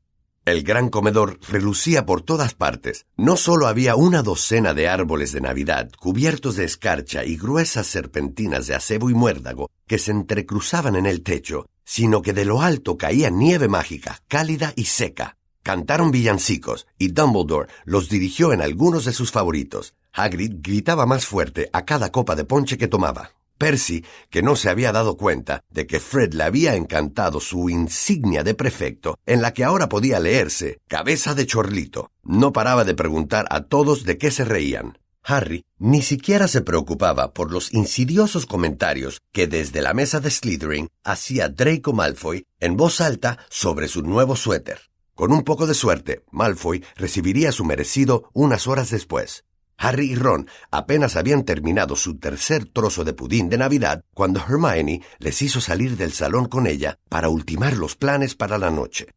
El 0.50 0.64
gran 0.64 0.88
comedor 0.88 1.38
relucía 1.48 2.04
por 2.04 2.22
todas 2.22 2.54
partes. 2.54 3.06
No 3.16 3.36
solo 3.36 3.68
había 3.68 3.94
una 3.94 4.24
docena 4.24 4.74
de 4.74 4.88
árboles 4.88 5.30
de 5.30 5.40
Navidad 5.40 5.92
cubiertos 5.96 6.56
de 6.56 6.64
escarcha 6.64 7.24
y 7.24 7.36
gruesas 7.36 7.86
serpentinas 7.86 8.66
de 8.66 8.74
acebo 8.74 9.10
y 9.10 9.14
muérdago 9.14 9.70
que 9.86 10.00
se 10.00 10.10
entrecruzaban 10.10 10.96
en 10.96 11.06
el 11.06 11.22
techo, 11.22 11.66
sino 11.84 12.20
que 12.20 12.32
de 12.32 12.44
lo 12.46 12.62
alto 12.62 12.98
caía 12.98 13.30
nieve 13.30 13.68
mágica, 13.68 14.22
cálida 14.26 14.72
y 14.74 14.86
seca. 14.86 15.36
Cantaron 15.62 16.10
villancicos 16.10 16.88
y 16.98 17.12
Dumbledore 17.12 17.68
los 17.84 18.08
dirigió 18.08 18.52
en 18.52 18.60
algunos 18.60 19.04
de 19.04 19.12
sus 19.12 19.30
favoritos. 19.30 19.94
Hagrid 20.12 20.54
gritaba 20.56 21.06
más 21.06 21.26
fuerte 21.26 21.70
a 21.72 21.84
cada 21.84 22.10
copa 22.10 22.34
de 22.34 22.42
ponche 22.42 22.76
que 22.76 22.88
tomaba. 22.88 23.30
Percy, 23.60 24.06
que 24.30 24.42
no 24.42 24.56
se 24.56 24.70
había 24.70 24.90
dado 24.90 25.18
cuenta 25.18 25.62
de 25.68 25.86
que 25.86 26.00
Fred 26.00 26.32
le 26.32 26.44
había 26.44 26.76
encantado 26.76 27.40
su 27.40 27.68
insignia 27.68 28.42
de 28.42 28.54
prefecto, 28.54 29.18
en 29.26 29.42
la 29.42 29.52
que 29.52 29.64
ahora 29.64 29.90
podía 29.90 30.18
leerse 30.18 30.80
cabeza 30.88 31.34
de 31.34 31.44
chorlito, 31.44 32.10
no 32.22 32.54
paraba 32.54 32.84
de 32.84 32.94
preguntar 32.94 33.44
a 33.50 33.64
todos 33.64 34.04
de 34.04 34.16
qué 34.16 34.30
se 34.30 34.46
reían. 34.46 34.98
Harry 35.22 35.66
ni 35.78 36.00
siquiera 36.00 36.48
se 36.48 36.62
preocupaba 36.62 37.34
por 37.34 37.52
los 37.52 37.74
insidiosos 37.74 38.46
comentarios 38.46 39.20
que 39.30 39.46
desde 39.46 39.82
la 39.82 39.92
mesa 39.92 40.20
de 40.20 40.30
Slytherin 40.30 40.88
hacía 41.04 41.50
Draco 41.50 41.92
Malfoy 41.92 42.46
en 42.60 42.78
voz 42.78 43.02
alta 43.02 43.38
sobre 43.50 43.88
su 43.88 44.00
nuevo 44.00 44.36
suéter. 44.36 44.80
Con 45.14 45.32
un 45.32 45.44
poco 45.44 45.66
de 45.66 45.74
suerte, 45.74 46.24
Malfoy 46.30 46.82
recibiría 46.96 47.52
su 47.52 47.66
merecido 47.66 48.30
unas 48.32 48.66
horas 48.66 48.88
después. 48.88 49.44
Harry 49.80 50.12
y 50.12 50.14
Ron 50.14 50.46
apenas 50.70 51.16
habían 51.16 51.44
terminado 51.44 51.96
su 51.96 52.18
tercer 52.18 52.66
trozo 52.66 53.02
de 53.02 53.14
pudín 53.14 53.48
de 53.48 53.56
Navidad 53.56 54.04
cuando 54.12 54.38
Hermione 54.38 55.02
les 55.18 55.40
hizo 55.40 55.60
salir 55.60 55.96
del 55.96 56.12
salón 56.12 56.46
con 56.46 56.66
ella 56.66 56.98
para 57.08 57.30
ultimar 57.30 57.76
los 57.78 57.96
planes 57.96 58.34
para 58.34 58.58
la 58.58 58.70
noche. 58.70 59.08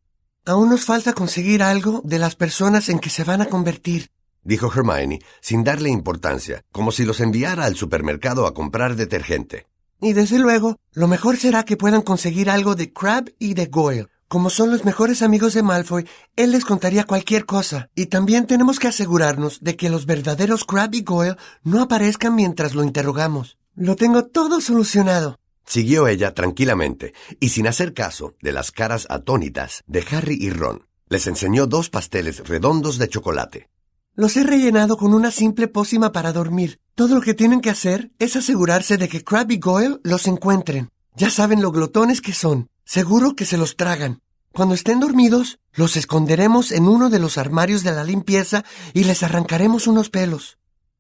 Aún 0.46 0.70
nos 0.70 0.86
falta 0.86 1.13
conseguir 1.13 1.62
algo 1.62 2.01
de 2.05 2.17
las 2.17 2.36
personas 2.36 2.88
en 2.88 3.00
que 3.00 3.10
se 3.10 3.25
van 3.25 3.41
a 3.41 3.48
convertir, 3.48 4.10
dijo 4.41 4.72
Hermione, 4.74 5.20
sin 5.41 5.65
darle 5.65 5.89
importancia, 5.89 6.63
como 6.72 6.93
si 6.93 7.03
los 7.03 7.20
enviara 7.20 7.65
al 7.65 7.75
supermercado 7.75 8.48
a 8.48 8.53
comprar 8.53 8.96
detergente. 8.96 9.67
Y 10.01 10.13
desde 10.13 10.39
luego, 10.39 10.77
lo 10.93 11.08
mejor 11.08 11.38
será 11.38 11.63
que 11.63 11.77
puedan 11.77 12.01
conseguir 12.01 12.50
algo 12.50 12.75
de 12.75 12.91
Crab 12.91 13.34
y 13.38 13.53
de 13.53 13.67
Goyle. 13.67 14.08
Como 14.34 14.50
son 14.50 14.72
los 14.72 14.84
mejores 14.84 15.22
amigos 15.22 15.54
de 15.54 15.62
Malfoy, 15.62 16.08
él 16.36 16.54
les 16.54 16.66
contaría 16.66 17.04
cualquier 17.04 17.46
cosa. 17.46 17.92
Y 17.94 18.08
también 18.08 18.48
tenemos 18.48 18.80
que 18.80 18.88
asegurarnos 18.88 19.60
de 19.62 19.75
que 19.75 19.92
los 19.92 20.08
verdaderos 20.08 20.66
Crab 20.66 20.96
y 20.96 21.04
Goyle 21.04 21.38
no 21.63 21.84
aparezcan 21.84 22.34
mientras 22.34 22.74
lo 22.74 22.84
interrogamos. 22.84 23.60
Lo 23.75 23.96
tengo 23.96 24.25
todo 24.25 24.60
solucionado. 24.60 25.38
Siguió 25.68 26.08
ella 26.08 26.34
tranquilamente, 26.34 27.13
y 27.40 27.50
sin 27.50 27.68
hacer 27.68 27.94
caso 27.94 28.34
de 28.42 28.54
las 28.54 28.72
caras 28.72 29.06
atónitas 29.08 29.84
de 29.86 30.04
Harry 30.10 30.40
y 30.42 30.50
Ron. 30.50 30.88
Les 31.10 31.28
enseñó 31.28 31.68
dos 31.68 31.92
pasteles 31.92 32.40
redondos 32.40 32.98
de 32.98 33.10
chocolate. 33.10 33.70
Los 34.16 34.36
he 34.36 34.44
rellenado 34.44 34.98
con 34.98 35.13
una 35.13 35.30
simple 35.30 35.68
pócima 35.68 36.12
para 36.12 36.34
dormir. 36.34 36.80
Todo 36.96 37.13
lo 37.13 37.22
que 37.22 37.36
tienen 37.36 37.62
que 37.62 37.70
hacer 37.70 38.10
es 38.18 38.36
asegurarse 38.36 38.98
de 38.98 39.10
que 39.10 39.24
Crab 39.24 39.52
y 39.52 39.60
Goyle 39.60 40.00
los 40.02 40.25
encuentren. 40.25 40.90
Ya 41.16 41.30
saben 41.30 41.62
lo 41.62 41.72
glotones 41.72 42.20
que 42.20 42.34
son. 42.34 42.68
Seguro 42.86 43.36
que 43.36 43.46
se 43.46 43.58
los 43.58 43.75
tragan. 43.75 44.22
Cuando 44.52 44.75
estén 44.75 45.00
dormidos, 45.00 45.60
los 45.74 45.96
esconderemos 45.96 46.72
en 46.72 46.88
uno 46.88 47.10
de 47.10 47.20
los 47.20 47.38
armarios 47.38 47.84
de 47.84 47.92
la 47.92 48.04
limpieza 48.04 48.63
y 48.94 49.06
les 49.06 49.24
arrancaremos 49.24 49.88
unos 49.88 50.10
pelos. 50.10 50.58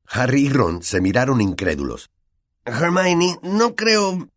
Harry 0.07 0.47
y 0.47 0.49
Ron 0.49 0.81
se 0.83 1.01
miraron 1.01 1.41
incrédulos. 1.41 2.09
Hermione, 2.65 3.39
no 3.43 3.75
creo. 3.75 4.27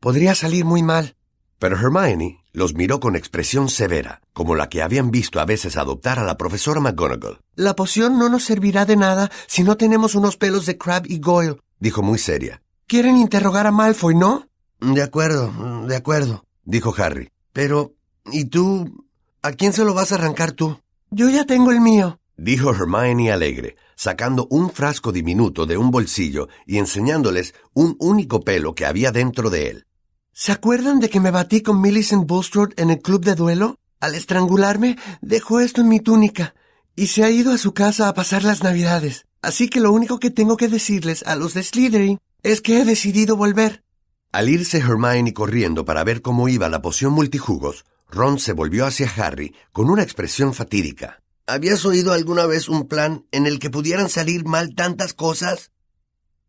Podría 0.00 0.34
salir 0.34 0.64
muy 0.64 0.82
mal. 0.82 1.16
Pero 1.58 1.76
Hermione 1.76 2.44
los 2.52 2.74
miró 2.74 3.00
con 3.00 3.16
expresión 3.16 3.68
severa, 3.68 4.22
como 4.32 4.54
la 4.54 4.70
que 4.70 4.82
habían 4.82 5.10
visto 5.10 5.40
a 5.40 5.44
veces 5.44 5.76
adoptar 5.76 6.18
a 6.18 6.24
la 6.24 6.38
profesora 6.38 6.80
McGonagall. 6.80 7.38
La 7.54 7.76
poción 7.76 8.18
no 8.18 8.30
nos 8.30 8.44
servirá 8.44 8.86
de 8.86 8.96
nada 8.96 9.30
si 9.46 9.62
no 9.62 9.76
tenemos 9.76 10.14
unos 10.14 10.38
pelos 10.38 10.64
de 10.64 10.78
Crab 10.78 11.04
y 11.06 11.20
Goyle, 11.20 11.60
dijo 11.80 12.02
muy 12.02 12.18
seria. 12.18 12.62
Quieren 12.86 13.18
interrogar 13.18 13.66
a 13.66 13.72
Malfoy, 13.72 14.14
¿no? 14.14 14.48
De 14.80 15.02
acuerdo, 15.02 15.52
de 15.86 15.96
acuerdo, 15.96 16.45
dijo 16.66 16.94
Harry. 16.98 17.30
Pero 17.52 17.96
¿Y 18.32 18.46
tú? 18.46 19.06
¿A 19.42 19.52
quién 19.52 19.72
se 19.72 19.84
lo 19.84 19.94
vas 19.94 20.10
a 20.10 20.16
arrancar 20.16 20.52
tú? 20.52 20.80
Yo 21.10 21.30
ya 21.30 21.44
tengo 21.44 21.70
el 21.70 21.80
mío, 21.80 22.18
dijo 22.36 22.70
Hermione 22.70 23.30
alegre, 23.30 23.76
sacando 23.94 24.48
un 24.50 24.70
frasco 24.70 25.12
diminuto 25.12 25.66
de 25.66 25.76
un 25.76 25.92
bolsillo 25.92 26.48
y 26.66 26.78
enseñándoles 26.78 27.54
un 27.72 27.96
único 28.00 28.40
pelo 28.40 28.74
que 28.74 28.84
había 28.84 29.12
dentro 29.12 29.48
de 29.50 29.68
él. 29.68 29.86
¿Se 30.32 30.50
acuerdan 30.50 30.98
de 30.98 31.08
que 31.08 31.20
me 31.20 31.30
batí 31.30 31.62
con 31.62 31.80
Millicent 31.80 32.26
Bulstrode 32.26 32.74
en 32.76 32.90
el 32.90 33.00
club 33.00 33.24
de 33.24 33.36
duelo? 33.36 33.78
Al 34.00 34.14
estrangularme, 34.14 34.98
dejó 35.20 35.60
esto 35.60 35.80
en 35.80 35.88
mi 35.88 36.00
túnica, 36.00 36.54
y 36.96 37.06
se 37.06 37.22
ha 37.22 37.30
ido 37.30 37.52
a 37.52 37.58
su 37.58 37.72
casa 37.72 38.08
a 38.08 38.14
pasar 38.14 38.42
las 38.42 38.62
navidades. 38.62 39.26
Así 39.40 39.68
que 39.68 39.80
lo 39.80 39.92
único 39.92 40.18
que 40.18 40.30
tengo 40.30 40.56
que 40.56 40.68
decirles 40.68 41.22
a 41.22 41.36
los 41.36 41.54
de 41.54 41.62
Slytherin 41.62 42.18
es 42.42 42.60
que 42.60 42.80
he 42.80 42.84
decidido 42.84 43.36
volver. 43.36 43.84
Al 44.32 44.48
irse 44.48 44.78
Hermione 44.78 45.32
corriendo 45.32 45.84
para 45.84 46.04
ver 46.04 46.20
cómo 46.20 46.48
iba 46.48 46.68
la 46.68 46.82
poción 46.82 47.12
multijugos, 47.12 47.84
Ron 48.10 48.38
se 48.38 48.52
volvió 48.52 48.86
hacia 48.86 49.10
Harry 49.16 49.54
con 49.72 49.90
una 49.90 50.02
expresión 50.02 50.54
fatídica. 50.54 51.22
¿Habías 51.46 51.84
oído 51.84 52.12
alguna 52.12 52.46
vez 52.46 52.68
un 52.68 52.88
plan 52.88 53.24
en 53.30 53.46
el 53.46 53.58
que 53.58 53.70
pudieran 53.70 54.08
salir 54.08 54.44
mal 54.44 54.74
tantas 54.74 55.14
cosas? 55.14 55.70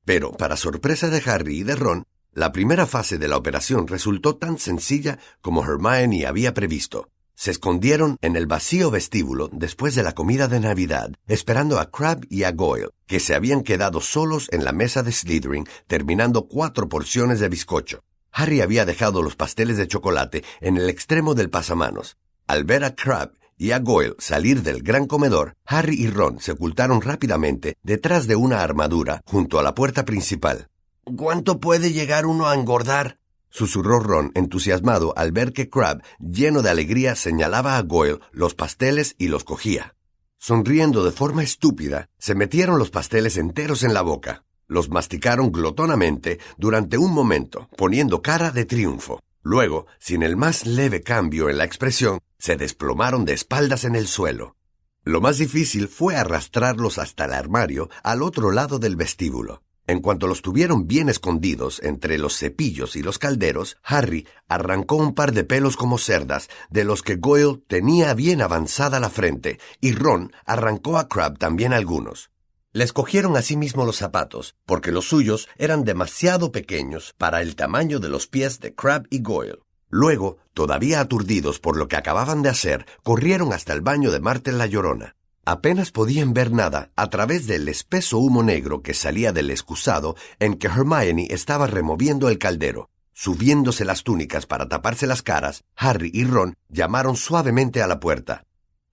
Pero, 0.06 0.32
para 0.32 0.58
sorpresa 0.58 1.10
de 1.10 1.22
Harry 1.26 1.60
y 1.60 1.64
de 1.64 1.76
Ron, 1.76 2.06
la 2.34 2.52
primera 2.52 2.86
fase 2.86 3.18
de 3.18 3.28
la 3.28 3.38
operación 3.38 3.88
resultó 3.88 4.36
tan 4.36 4.58
sencilla 4.58 5.20
como 5.42 5.64
Hermione 5.64 6.26
había 6.26 6.54
previsto. 6.54 7.10
Se 7.40 7.52
escondieron 7.52 8.18
en 8.22 8.36
el 8.36 8.48
vacío 8.48 8.90
vestíbulo 8.90 9.48
después 9.54 9.94
de 9.94 10.02
la 10.02 10.14
comida 10.14 10.48
de 10.48 10.60
Navidad, 10.60 11.12
esperando 11.28 11.80
a 11.80 11.92
Crab 11.92 12.26
y 12.32 12.44
a 12.44 12.52
Goyle, 12.52 12.90
que 13.06 13.20
se 13.20 13.36
habían 13.36 13.62
quedado 13.62 14.02
solos 14.02 14.48
en 14.52 14.66
la 14.66 14.72
mesa 14.72 15.04
de 15.04 15.12
Slytherin, 15.12 15.68
terminando 15.86 16.48
cuatro 16.48 16.90
porciones 16.90 17.40
de 17.40 17.48
bizcocho. 17.48 18.04
Harry 18.32 18.62
había 18.62 18.86
dejado 18.86 19.22
los 19.22 19.36
pasteles 19.36 19.78
de 19.78 19.88
chocolate 19.88 20.44
en 20.62 20.78
el 20.78 20.90
extremo 20.90 21.36
del 21.36 21.52
pasamanos. 21.52 22.18
Al 22.48 22.64
ver 22.64 22.84
a 22.84 22.96
Crab 22.96 23.34
y 23.56 23.70
a 23.70 23.78
Goyle 23.78 24.16
salir 24.18 24.64
del 24.64 24.82
gran 24.82 25.06
comedor, 25.06 25.54
Harry 25.64 25.94
y 25.94 26.08
Ron 26.08 26.40
se 26.40 26.54
ocultaron 26.54 27.02
rápidamente 27.02 27.78
detrás 27.84 28.26
de 28.26 28.36
una 28.36 28.64
armadura 28.64 29.22
junto 29.26 29.60
a 29.60 29.64
la 29.64 29.76
puerta 29.76 30.06
principal. 30.06 30.70
¿Cuánto 31.04 31.60
puede 31.60 31.94
llegar 31.94 32.26
uno 32.26 32.48
a 32.48 32.56
engordar? 32.56 33.17
Susurró 33.50 34.00
Ron 34.00 34.32
entusiasmado 34.36 35.14
al 35.18 35.32
ver 35.32 35.54
que 35.54 35.70
Crab, 35.70 36.02
lleno 36.20 36.62
de 36.62 36.70
alegría, 36.70 37.16
señalaba 37.16 37.78
a 37.78 37.82
Goyle 37.82 38.20
los 38.32 38.56
pasteles 38.56 39.16
y 39.18 39.28
los 39.28 39.44
cogía. 39.44 39.96
Sonriendo 40.38 41.04
de 41.04 41.12
forma 41.12 41.44
estúpida, 41.44 42.10
se 42.18 42.36
metieron 42.36 42.78
los 42.78 42.92
pasteles 42.92 43.38
enteros 43.38 43.84
en 43.84 43.94
la 43.94 44.02
boca. 44.02 44.44
Los 44.68 44.90
masticaron 44.90 45.52
glotonamente 45.52 46.40
durante 46.58 46.98
un 46.98 47.14
momento, 47.14 47.70
poniendo 47.78 48.22
cara 48.22 48.52
de 48.52 48.66
triunfo. 48.66 49.22
Luego, 49.42 49.88
sin 49.98 50.24
el 50.24 50.36
más 50.36 50.66
leve 50.66 51.02
cambio 51.02 51.50
en 51.50 51.58
la 51.58 51.64
expresión, 51.64 52.20
se 52.38 52.58
desplomaron 52.58 53.26
de 53.26 53.34
espaldas 53.34 53.86
en 53.86 53.96
el 53.96 54.08
suelo. 54.08 54.58
Lo 55.04 55.22
más 55.22 55.38
difícil 55.38 55.88
fue 55.88 56.18
arrastrarlos 56.18 56.98
hasta 56.98 57.26
el 57.26 57.34
armario 57.34 57.90
al 58.04 58.22
otro 58.22 58.52
lado 58.52 58.78
del 58.78 58.98
vestíbulo. 58.98 59.64
En 59.88 60.02
cuanto 60.02 60.28
los 60.28 60.42
tuvieron 60.42 60.86
bien 60.86 61.08
escondidos 61.08 61.82
entre 61.82 62.18
los 62.18 62.38
cepillos 62.38 62.98
y 62.98 63.02
los 63.02 63.20
calderos, 63.20 63.78
Harry 63.84 64.28
arrancó 64.50 64.98
un 64.98 65.16
par 65.16 65.32
de 65.32 65.46
pelos 65.46 65.78
como 65.78 65.98
cerdas, 65.98 66.50
de 66.70 66.84
los 66.84 67.02
que 67.02 67.16
Goyle 67.16 67.64
tenía 67.68 68.14
bien 68.14 68.42
avanzada 68.42 69.00
la 69.00 69.10
frente, 69.10 69.60
y 69.80 69.94
Ron 69.94 70.34
arrancó 70.46 70.98
a 70.98 71.08
Crab 71.08 71.38
también 71.38 71.72
algunos. 71.72 72.32
Les 72.74 72.92
cogieron 72.92 73.38
asimismo 73.38 73.86
los 73.86 73.96
zapatos, 73.96 74.56
porque 74.66 74.92
los 74.92 75.08
suyos 75.08 75.48
eran 75.58 75.86
demasiado 75.86 76.52
pequeños 76.52 77.16
para 77.18 77.42
el 77.42 77.56
tamaño 77.56 78.00
de 78.00 78.10
los 78.10 78.28
pies 78.28 78.60
de 78.60 78.76
Crab 78.76 79.08
y 79.10 79.22
Goyle. 79.22 79.64
Luego, 79.90 80.38
todavía 80.54 81.00
aturdidos 81.00 81.60
por 81.60 81.78
lo 81.78 81.88
que 81.88 81.96
acababan 81.96 82.42
de 82.44 82.50
hacer, 82.50 82.86
corrieron 83.04 83.54
hasta 83.54 83.72
el 83.72 83.82
baño 83.82 84.12
de 84.12 84.20
Martel 84.20 84.58
la 84.58 84.66
Llorona. 84.66 85.17
Apenas 85.50 85.92
podían 85.94 86.34
ver 86.34 86.52
nada 86.52 86.92
a 86.98 87.10
través 87.10 87.48
del 87.48 87.70
espeso 87.70 88.18
humo 88.18 88.44
negro 88.44 88.82
que 88.82 88.94
salía 88.94 89.32
del 89.32 89.50
excusado 89.50 90.18
en 90.40 90.56
que 90.56 90.68
Hermione 90.68 91.28
estaba 91.30 91.68
removiendo 91.68 92.28
el 92.28 92.38
caldero. 92.38 92.90
Subiéndose 93.14 93.86
las 93.86 94.04
túnicas 94.04 94.46
para 94.46 94.68
taparse 94.68 95.08
las 95.08 95.22
caras, 95.22 95.64
Harry 95.78 96.12
y 96.14 96.26
Ron 96.26 96.58
llamaron 96.68 97.16
suavemente 97.16 97.82
a 97.82 97.88
la 97.88 98.02
puerta. 98.02 98.44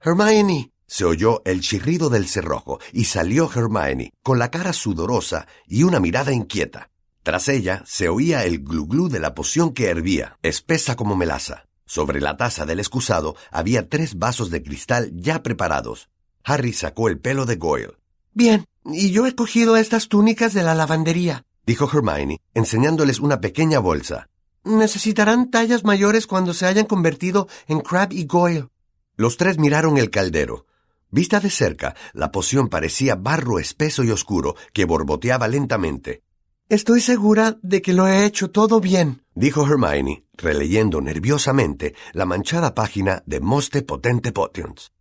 Hermione. 0.00 0.70
Se 0.86 1.04
oyó 1.04 1.42
el 1.44 1.60
chirrido 1.60 2.08
del 2.08 2.28
cerrojo 2.28 2.78
y 2.92 3.06
salió 3.06 3.50
Hermione, 3.52 4.12
con 4.22 4.38
la 4.38 4.52
cara 4.52 4.72
sudorosa 4.72 5.48
y 5.66 5.82
una 5.82 5.98
mirada 5.98 6.32
inquieta. 6.32 6.88
Tras 7.24 7.48
ella 7.48 7.82
se 7.84 8.08
oía 8.08 8.44
el 8.44 8.62
glu-glu 8.62 9.08
de 9.08 9.18
la 9.18 9.34
poción 9.34 9.72
que 9.72 9.86
hervía, 9.86 10.38
espesa 10.40 10.94
como 10.94 11.16
melaza. 11.16 11.64
Sobre 11.84 12.20
la 12.20 12.36
taza 12.36 12.64
del 12.64 12.78
excusado 12.78 13.34
había 13.50 13.88
tres 13.88 14.20
vasos 14.20 14.50
de 14.50 14.62
cristal 14.62 15.10
ya 15.14 15.42
preparados. 15.42 16.10
Harry 16.44 16.72
sacó 16.72 17.08
el 17.08 17.18
pelo 17.18 17.46
de 17.46 17.56
Goyle. 17.56 17.96
Bien, 18.32 18.66
y 18.84 19.10
yo 19.10 19.26
he 19.26 19.34
cogido 19.34 19.76
estas 19.76 20.08
túnicas 20.08 20.52
de 20.52 20.62
la 20.62 20.74
lavandería, 20.74 21.44
dijo 21.66 21.88
Hermione, 21.90 22.40
enseñándoles 22.52 23.18
una 23.18 23.40
pequeña 23.40 23.78
bolsa. 23.78 24.28
Necesitarán 24.64 25.50
tallas 25.50 25.84
mayores 25.84 26.26
cuando 26.26 26.54
se 26.54 26.66
hayan 26.66 26.86
convertido 26.86 27.48
en 27.66 27.80
Crab 27.80 28.12
y 28.12 28.26
Goyle. 28.26 28.68
Los 29.16 29.36
tres 29.36 29.58
miraron 29.58 29.98
el 29.98 30.10
caldero. 30.10 30.66
Vista 31.10 31.38
de 31.38 31.50
cerca, 31.50 31.94
la 32.12 32.32
poción 32.32 32.68
parecía 32.68 33.14
barro 33.14 33.58
espeso 33.58 34.02
y 34.02 34.10
oscuro 34.10 34.56
que 34.72 34.84
borboteaba 34.84 35.48
lentamente. 35.48 36.22
Estoy 36.68 37.00
segura 37.00 37.58
de 37.62 37.82
que 37.82 37.92
lo 37.92 38.08
he 38.08 38.24
hecho 38.24 38.50
todo 38.50 38.80
bien, 38.80 39.22
dijo 39.34 39.66
Hermione, 39.66 40.24
releyendo 40.32 41.00
nerviosamente 41.00 41.94
la 42.12 42.24
manchada 42.24 42.74
página 42.74 43.22
de 43.26 43.40
Moste 43.40 43.82
Potente 43.82 44.32
Potions. 44.32 44.93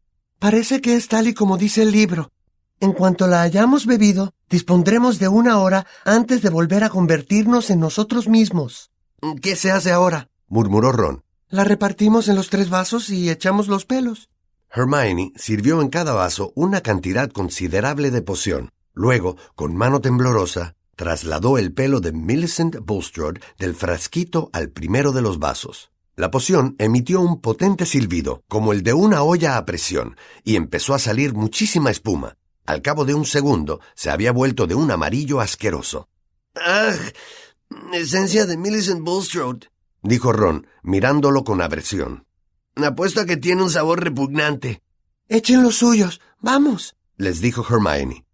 Parece 0.43 0.81
que 0.81 0.97
es 0.97 1.07
tal 1.07 1.29
y 1.29 1.33
como 1.33 1.57
dice 1.57 1.83
el 1.83 1.93
libro. 1.93 2.29
En 2.81 2.91
cuanto 2.91 3.27
la 3.27 3.43
hayamos 3.43 3.85
bebido, 3.85 4.33
dispondremos 4.49 5.17
de 5.17 5.29
una 5.29 5.59
hora 5.59 5.87
antes 6.03 6.41
de 6.41 6.49
volver 6.49 6.83
a 6.83 6.89
convertirnos 6.89 7.69
en 7.69 7.79
nosotros 7.79 8.27
mismos. 8.27 8.91
¿Qué 9.41 9.55
se 9.55 9.71
hace 9.71 9.93
ahora? 9.93 10.27
murmuró 10.49 10.91
Ron. 10.91 11.23
La 11.47 11.63
repartimos 11.63 12.27
en 12.27 12.35
los 12.35 12.49
tres 12.49 12.69
vasos 12.69 13.09
y 13.09 13.29
echamos 13.29 13.69
los 13.69 13.85
pelos. 13.85 14.27
Hermione 14.69 15.31
sirvió 15.37 15.79
en 15.79 15.87
cada 15.87 16.11
vaso 16.11 16.51
una 16.55 16.81
cantidad 16.81 17.31
considerable 17.31 18.11
de 18.11 18.21
poción. 18.21 18.69
Luego, 18.93 19.37
con 19.55 19.77
mano 19.77 20.01
temblorosa, 20.01 20.75
trasladó 20.97 21.57
el 21.57 21.71
pelo 21.71 22.01
de 22.01 22.11
Millicent 22.11 22.75
Bulstrode 22.83 23.39
del 23.57 23.75
frasquito 23.75 24.49
al 24.51 24.71
primero 24.71 25.13
de 25.13 25.21
los 25.21 25.39
vasos. 25.39 25.92
La 26.15 26.29
poción 26.29 26.75
emitió 26.77 27.21
un 27.21 27.41
potente 27.41 27.85
silbido, 27.85 28.43
como 28.47 28.71
el 28.71 28.83
de 28.83 28.93
una 28.93 29.23
olla 29.23 29.57
a 29.57 29.65
presión, 29.65 30.15
y 30.43 30.55
empezó 30.55 30.93
a 30.93 30.99
salir 30.99 31.33
muchísima 31.33 31.89
espuma. 31.89 32.37
Al 32.65 32.81
cabo 32.81 33.03
de 33.03 33.15
un 33.15 33.25
segundo, 33.25 33.81
se 33.95 34.11
había 34.11 34.31
vuelto 34.31 34.67
de 34.67 34.75
un 34.75 34.91
amarillo 34.91 35.41
asqueroso. 35.41 36.07
¡Ah! 36.55 36.93
Esencia 37.93 38.45
de 38.45 38.57
Millicent 38.57 39.01
Bulstrode, 39.01 39.67
dijo 40.03 40.31
Ron, 40.31 40.67
mirándolo 40.83 41.43
con 41.43 41.61
aversión. 41.61 42.27
Apuesto 42.75 43.21
a 43.21 43.25
que 43.25 43.37
tiene 43.37 43.63
un 43.63 43.71
sabor 43.71 44.03
repugnante. 44.03 44.83
Echen 45.29 45.63
los 45.63 45.77
suyos. 45.77 46.21
Vamos, 46.39 46.95
les 47.17 47.41
dijo 47.41 47.65
Hermione. 47.67 48.25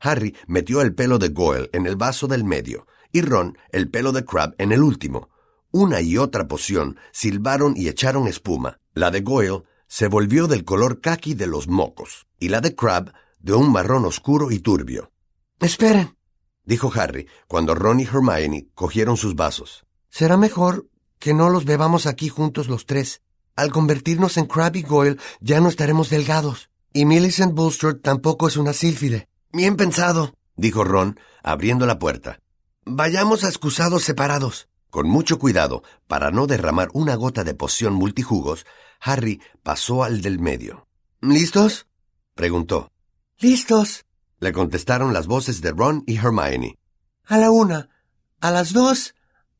Harry 0.00 0.36
metió 0.46 0.80
el 0.80 0.94
pelo 0.94 1.18
de 1.18 1.28
Goyle 1.28 1.70
en 1.72 1.86
el 1.86 1.96
vaso 1.96 2.26
del 2.26 2.44
medio, 2.44 2.86
y 3.12 3.20
Ron 3.22 3.58
el 3.70 3.90
pelo 3.90 4.12
de 4.12 4.24
Crab 4.24 4.54
en 4.58 4.72
el 4.72 4.82
último. 4.82 5.28
Una 5.70 6.00
y 6.00 6.16
otra 6.16 6.48
poción 6.48 6.96
silbaron 7.12 7.74
y 7.76 7.88
echaron 7.88 8.26
espuma. 8.26 8.78
La 8.94 9.10
de 9.10 9.20
Goyle 9.20 9.64
se 9.86 10.08
volvió 10.08 10.46
del 10.46 10.64
color 10.64 11.00
caqui 11.00 11.34
de 11.34 11.46
los 11.46 11.68
mocos, 11.68 12.26
y 12.38 12.48
la 12.48 12.60
de 12.60 12.74
Crab 12.74 13.12
de 13.40 13.52
un 13.52 13.70
marrón 13.70 14.04
oscuro 14.04 14.50
y 14.50 14.60
turbio. 14.60 15.12
Esperen, 15.60 16.16
dijo 16.64 16.90
Harry, 16.94 17.26
cuando 17.46 17.74
Ron 17.74 18.00
y 18.00 18.04
Hermione 18.04 18.68
cogieron 18.74 19.16
sus 19.16 19.34
vasos. 19.34 19.84
Será 20.08 20.36
mejor 20.36 20.88
que 21.18 21.34
no 21.34 21.50
los 21.50 21.64
bebamos 21.64 22.06
aquí 22.06 22.28
juntos 22.28 22.68
los 22.68 22.86
tres. 22.86 23.22
Al 23.56 23.70
convertirnos 23.70 24.36
en 24.36 24.46
Crab 24.46 24.76
y 24.76 24.82
Goyle 24.82 25.18
ya 25.40 25.60
no 25.60 25.68
estaremos 25.68 26.10
delgados. 26.10 26.70
Y 26.92 27.04
Millicent 27.04 27.54
Bulstrode 27.54 28.00
tampoco 28.00 28.48
es 28.48 28.56
una 28.56 28.72
sílfide. 28.72 29.28
Bien 29.52 29.76
pensado, 29.76 30.34
dijo 30.56 30.84
Ron, 30.84 31.18
abriendo 31.42 31.86
la 31.86 31.98
puerta. 31.98 32.40
Vayamos 32.84 33.44
a 33.44 33.48
excusados 33.48 34.04
separados. 34.04 34.68
Con 34.90 35.08
mucho 35.08 35.38
cuidado, 35.38 35.82
para 36.06 36.30
no 36.30 36.46
derramar 36.46 36.88
una 36.94 37.14
gota 37.14 37.44
de 37.44 37.54
poción 37.54 37.92
multijugos, 37.94 38.64
Harry 39.00 39.40
pasó 39.62 40.02
al 40.02 40.22
del 40.22 40.38
medio. 40.38 40.88
¿Listos? 41.20 41.86
preguntó. 42.34 42.90
Listos, 43.38 44.06
le 44.40 44.52
contestaron 44.52 45.12
las 45.12 45.26
voces 45.26 45.60
de 45.60 45.72
Ron 45.72 46.04
y 46.06 46.16
Hermione. 46.16 46.78
A 47.24 47.36
la 47.36 47.50
una, 47.50 47.90
a 48.40 48.50
las 48.50 48.72
dos, 48.72 49.14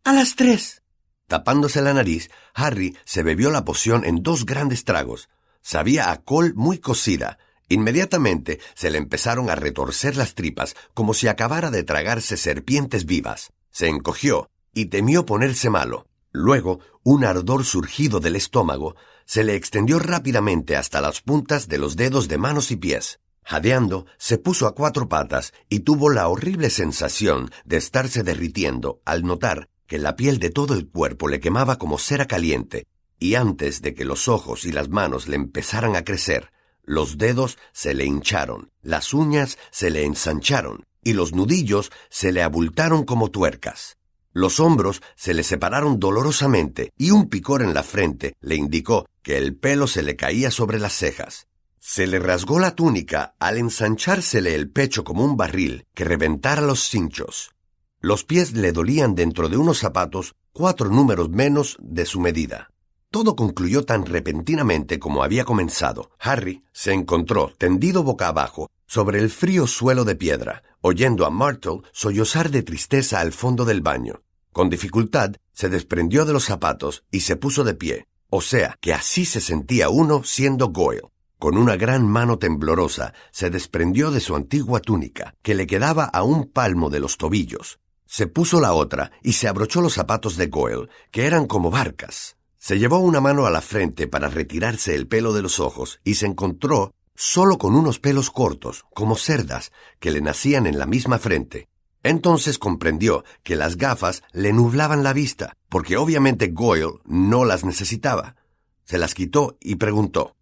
a 0.05 0.13
las 0.13 0.35
tres. 0.35 0.83
Tapándose 1.27 1.83
la 1.83 1.93
nariz, 1.93 2.31
Harry 2.55 2.97
se 3.05 3.23
bebió 3.23 3.51
la 3.51 3.65
poción 3.65 4.05
en 4.05 4.23
dos 4.23 4.47
grandes 4.47 4.85
tragos. 4.85 5.29
Sabía 5.61 6.11
a 6.11 6.23
col 6.23 6.55
muy 6.55 6.79
cocida. 6.79 7.39
Inmediatamente 7.69 8.61
se 8.75 8.91
le 8.91 8.97
empezaron 8.97 9.51
a 9.51 9.55
retorcer 9.55 10.17
las 10.17 10.35
tripas 10.35 10.75
como 10.95 11.13
si 11.13 11.29
acabara 11.29 11.71
de 11.71 11.83
tragarse 11.83 12.39
serpientes 12.39 13.05
vivas. 13.05 13.53
Se 13.71 13.89
encogió 13.89 14.49
y 14.79 14.87
temió 14.87 15.27
ponerse 15.27 15.71
malo. 15.71 16.07
Luego, 16.31 16.79
un 17.03 17.25
ardor 17.25 17.65
surgido 17.65 18.21
del 18.21 18.37
estómago 18.37 18.95
se 19.25 19.43
le 19.43 19.57
extendió 19.57 19.99
rápidamente 19.99 20.77
hasta 20.77 21.01
las 21.01 21.21
puntas 21.21 21.67
de 21.67 21.79
los 21.79 21.97
dedos 21.97 22.29
de 22.29 22.39
manos 22.39 22.71
y 22.71 22.77
pies. 22.77 23.19
Jadeando, 23.43 24.07
se 24.19 24.39
puso 24.39 24.69
a 24.69 24.77
cuatro 24.77 25.09
patas 25.09 25.53
y 25.69 25.81
tuvo 25.81 26.11
la 26.11 26.29
horrible 26.29 26.71
sensación 26.71 27.51
de 27.65 27.79
estarse 27.79 28.23
derritiendo 28.23 29.01
al 29.05 29.25
notar 29.25 29.69
que 29.89 29.99
la 29.99 30.15
piel 30.15 30.39
de 30.39 30.51
todo 30.51 30.75
el 30.75 30.89
cuerpo 30.89 31.27
le 31.27 31.41
quemaba 31.41 31.77
como 31.77 31.99
cera 31.99 32.27
caliente, 32.27 32.87
y 33.19 33.35
antes 33.35 33.83
de 33.83 33.95
que 33.95 34.05
los 34.05 34.29
ojos 34.29 34.65
y 34.65 34.71
las 34.71 34.91
manos 34.91 35.27
le 35.27 35.35
empezaran 35.35 35.97
a 35.97 36.05
crecer, 36.05 36.53
Los 36.85 37.19
dedos 37.19 37.59
se 37.73 37.95
le 37.95 38.05
hincharon, 38.07 38.71
las 38.81 39.13
uñas 39.13 39.59
se 39.73 39.91
le 39.91 40.05
ensancharon 40.05 40.87
y 41.03 41.13
los 41.15 41.33
nudillos 41.33 41.91
se 42.09 42.33
le 42.33 42.43
abultaron 42.43 43.05
como 43.05 43.31
tuercas. 43.31 43.98
Los 44.39 44.61
hombros 44.61 45.03
se 45.17 45.35
le 45.35 45.43
separaron 45.43 45.99
dolorosamente 45.99 46.93
y 46.97 47.11
un 47.11 47.29
picor 47.29 47.61
en 47.61 47.75
la 47.75 47.83
frente 47.83 48.37
le 48.41 48.55
indicó 48.55 49.09
que 49.21 49.37
el 49.37 49.57
pelo 49.57 49.89
se 49.89 50.05
le 50.05 50.15
caía 50.15 50.53
sobre 50.53 50.79
las 50.79 50.93
cejas. 50.93 51.49
Se 51.81 52.07
le 52.07 52.21
rasgó 52.21 52.61
la 52.61 52.77
túnica 52.77 53.35
al 53.41 53.59
ensanchársele 53.59 54.55
el 54.55 54.71
pecho 54.71 55.03
como 55.03 55.25
un 55.25 55.37
barril 55.37 55.87
que 55.93 56.05
reventara 56.05 56.63
los 56.63 56.85
cinchos. 56.85 57.51
Los 57.99 58.23
pies 58.23 58.53
le 58.53 58.71
dolían 58.71 59.17
dentro 59.17 59.49
de 59.49 59.57
unos 59.57 59.81
zapatos 59.81 60.37
cuatro 60.53 60.89
números 60.89 61.31
menos 61.31 61.77
de 61.81 62.07
su 62.07 62.21
medida. 62.21 62.71
Todo 63.11 63.35
concluyó 63.35 63.85
tan 63.85 64.07
repentinamente 64.07 65.01
como 65.01 65.25
había 65.25 65.45
comenzado. 65.45 66.13
Harry 66.21 66.63
se 66.71 66.93
encontró 66.93 67.53
tendido 67.59 68.05
boca 68.05 68.29
abajo 68.29 68.71
sobre 68.87 69.19
el 69.19 69.31
frío 69.31 69.67
suelo 69.67 70.05
de 70.05 70.15
piedra, 70.15 70.63
oyendo 70.81 71.27
a 71.27 71.31
Martle 71.31 71.81
sollozar 71.91 72.53
de 72.53 72.63
tristeza 72.63 73.19
al 73.19 73.33
fondo 73.33 73.65
del 73.65 73.81
baño. 73.81 74.23
Con 74.53 74.71
dificultad 74.71 75.33
se 75.53 75.69
desprendió 75.69 76.25
de 76.25 76.33
los 76.33 76.45
zapatos 76.45 77.05
y 77.11 77.21
se 77.21 77.37
puso 77.37 77.65
de 77.65 77.75
pie. 77.75 78.07
O 78.31 78.41
sea, 78.41 78.77
que 78.81 78.93
así 78.93 79.25
se 79.25 79.41
sentía 79.41 79.89
uno 79.89 80.23
siendo 80.25 80.69
Goyle. 80.69 81.09
Con 81.39 81.57
una 81.57 81.77
gran 81.77 82.07
mano 82.07 82.39
temblorosa 82.39 83.15
se 83.31 83.49
desprendió 83.49 84.11
de 84.11 84.21
su 84.21 84.35
antigua 84.35 84.81
túnica, 84.81 85.35
que 85.43 85.55
le 85.55 85.67
quedaba 85.67 86.05
a 86.05 86.25
un 86.25 86.51
palmo 86.51 86.91
de 86.91 87.01
los 87.01 87.17
tobillos. 87.17 87.79
Se 88.07 88.27
puso 88.27 88.61
la 88.61 88.73
otra 88.73 89.13
y 89.23 89.35
se 89.35 89.49
abrochó 89.49 89.81
los 89.81 89.95
zapatos 89.95 90.37
de 90.37 90.49
Goyle, 90.49 90.89
que 91.11 91.27
eran 91.27 91.47
como 91.47 91.71
barcas. 91.71 92.37
Se 92.59 92.79
llevó 92.79 92.99
una 92.99 93.21
mano 93.21 93.47
a 93.47 93.51
la 93.51 93.61
frente 93.61 94.09
para 94.09 94.29
retirarse 94.29 94.95
el 94.95 95.07
pelo 95.07 95.33
de 95.33 95.43
los 95.43 95.61
ojos 95.61 96.01
y 96.03 96.15
se 96.15 96.27
encontró 96.27 96.93
solo 97.15 97.59
con 97.59 97.75
unos 97.75 98.01
pelos 98.01 98.31
cortos, 98.31 98.85
como 98.95 99.17
cerdas, 99.17 99.73
que 100.01 100.11
le 100.11 100.21
nacían 100.21 100.67
en 100.67 100.79
la 100.79 100.87
misma 100.87 101.19
frente. 101.19 101.69
Entonces 102.09 102.59
comprendió 102.59 103.23
que 103.43 103.55
las 103.55 103.77
gafas 103.77 104.23
le 104.33 104.55
nublaban 104.55 105.03
la 105.03 105.13
vista, 105.13 105.55
porque 105.69 105.99
obviamente 105.99 106.47
Goyle 106.47 107.01
no 107.05 107.45
las 107.45 107.67
necesitaba. 107.67 108.35
Se 108.87 108.97
las 108.97 109.13
quitó 109.13 109.59
y 109.61 109.75
preguntó. 109.75 110.35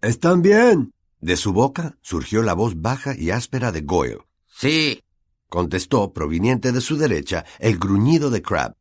¿Están 0.00 0.42
bien? 0.42 0.92
De 1.20 1.36
su 1.36 1.52
boca 1.52 1.96
surgió 2.02 2.44
la 2.44 2.54
voz 2.54 2.80
baja 2.80 3.16
y 3.18 3.32
áspera 3.32 3.72
de 3.72 3.80
Goyle. 3.80 4.20
Sí, 4.46 5.02
contestó, 5.48 6.12
proveniente 6.12 6.70
de 6.70 6.80
su 6.80 6.96
derecha, 6.96 7.44
el 7.58 7.78
gruñido 7.78 8.30
de 8.30 8.40
Crab. 8.40 8.76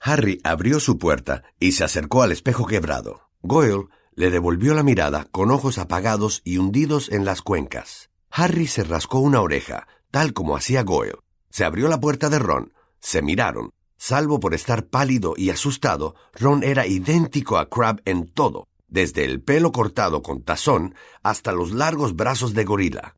Harry 0.00 0.40
abrió 0.42 0.80
su 0.80 0.98
puerta 0.98 1.44
y 1.60 1.72
se 1.72 1.84
acercó 1.84 2.24
al 2.24 2.32
espejo 2.32 2.66
quebrado. 2.66 3.30
Goyle 3.42 3.86
le 4.16 4.30
devolvió 4.30 4.74
la 4.74 4.82
mirada 4.82 5.28
con 5.30 5.52
ojos 5.52 5.78
apagados 5.78 6.42
y 6.42 6.58
hundidos 6.58 7.08
en 7.08 7.24
las 7.24 7.40
cuencas. 7.40 8.10
Harry 8.32 8.66
se 8.66 8.82
rascó 8.82 9.20
una 9.20 9.42
oreja, 9.42 9.86
tal 10.10 10.32
como 10.32 10.56
hacía 10.56 10.82
Goyle. 10.82 11.20
Se 11.50 11.64
abrió 11.64 11.88
la 11.88 12.00
puerta 12.00 12.28
de 12.28 12.38
Ron. 12.38 12.72
Se 13.00 13.22
miraron. 13.22 13.70
Salvo 13.96 14.38
por 14.38 14.54
estar 14.54 14.86
pálido 14.86 15.34
y 15.36 15.50
asustado, 15.50 16.14
Ron 16.32 16.62
era 16.62 16.86
idéntico 16.86 17.58
a 17.58 17.68
Crab 17.68 18.00
en 18.04 18.28
todo, 18.28 18.68
desde 18.86 19.24
el 19.24 19.42
pelo 19.42 19.72
cortado 19.72 20.22
con 20.22 20.42
tazón 20.42 20.94
hasta 21.22 21.52
los 21.52 21.72
largos 21.72 22.14
brazos 22.14 22.54
de 22.54 22.64
gorila. 22.64 23.16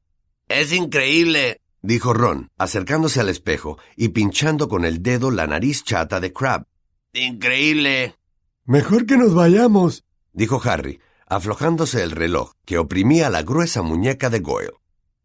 Es 0.48 0.72
increíble, 0.72 1.60
dijo 1.82 2.14
Ron, 2.14 2.50
acercándose 2.56 3.20
al 3.20 3.28
espejo 3.28 3.78
y 3.94 4.08
pinchando 4.08 4.68
con 4.68 4.86
el 4.86 5.02
dedo 5.02 5.30
la 5.30 5.46
nariz 5.46 5.84
chata 5.84 6.18
de 6.18 6.32
Crab. 6.32 6.64
Increíble. 7.12 8.16
Mejor 8.64 9.04
que 9.04 9.18
nos 9.18 9.34
vayamos, 9.34 10.04
dijo 10.32 10.60
Harry, 10.64 11.00
aflojándose 11.26 12.02
el 12.02 12.10
reloj 12.10 12.52
que 12.64 12.78
oprimía 12.78 13.28
la 13.30 13.42
gruesa 13.42 13.82
muñeca 13.82 14.30
de 14.30 14.40
Goyle. 14.40 14.79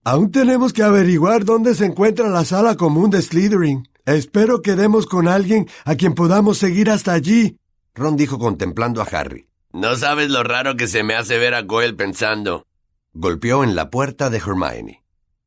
Aún 0.08 0.32
tenemos 0.32 0.72
que 0.72 0.84
averiguar 0.84 1.46
dónde 1.46 1.74
se 1.74 1.84
encuentra 1.84 2.30
la 2.30 2.46
sala 2.46 2.76
común 2.76 3.10
de 3.10 3.24
Slytherin. 3.24 3.89
Espero 4.06 4.62
que 4.62 4.76
demos 4.76 5.08
con 5.08 5.28
alguien 5.28 5.68
a 5.84 5.96
quien 5.96 6.13
podamos 6.13 6.60
seguir 6.60 6.91
hasta 6.91 7.12
allí. 7.13 7.58
Ron 7.96 8.15
dijo 8.15 8.38
contemplando 8.38 9.02
a 9.02 9.06
Harry. 9.06 9.50
No 9.74 9.96
sabes 9.96 10.30
lo 10.30 10.44
raro 10.44 10.78
que 10.78 10.88
se 10.88 11.02
me 11.02 11.15
hace 11.15 11.39
ver 11.39 11.56
a 11.56 11.63
Goyle 11.63 11.96
pensando. 11.96 12.68
Golpeó 13.13 13.63
en 13.63 13.74
la 13.76 13.89
puerta 13.89 14.30
de 14.30 14.38
Hermione. 14.38 15.04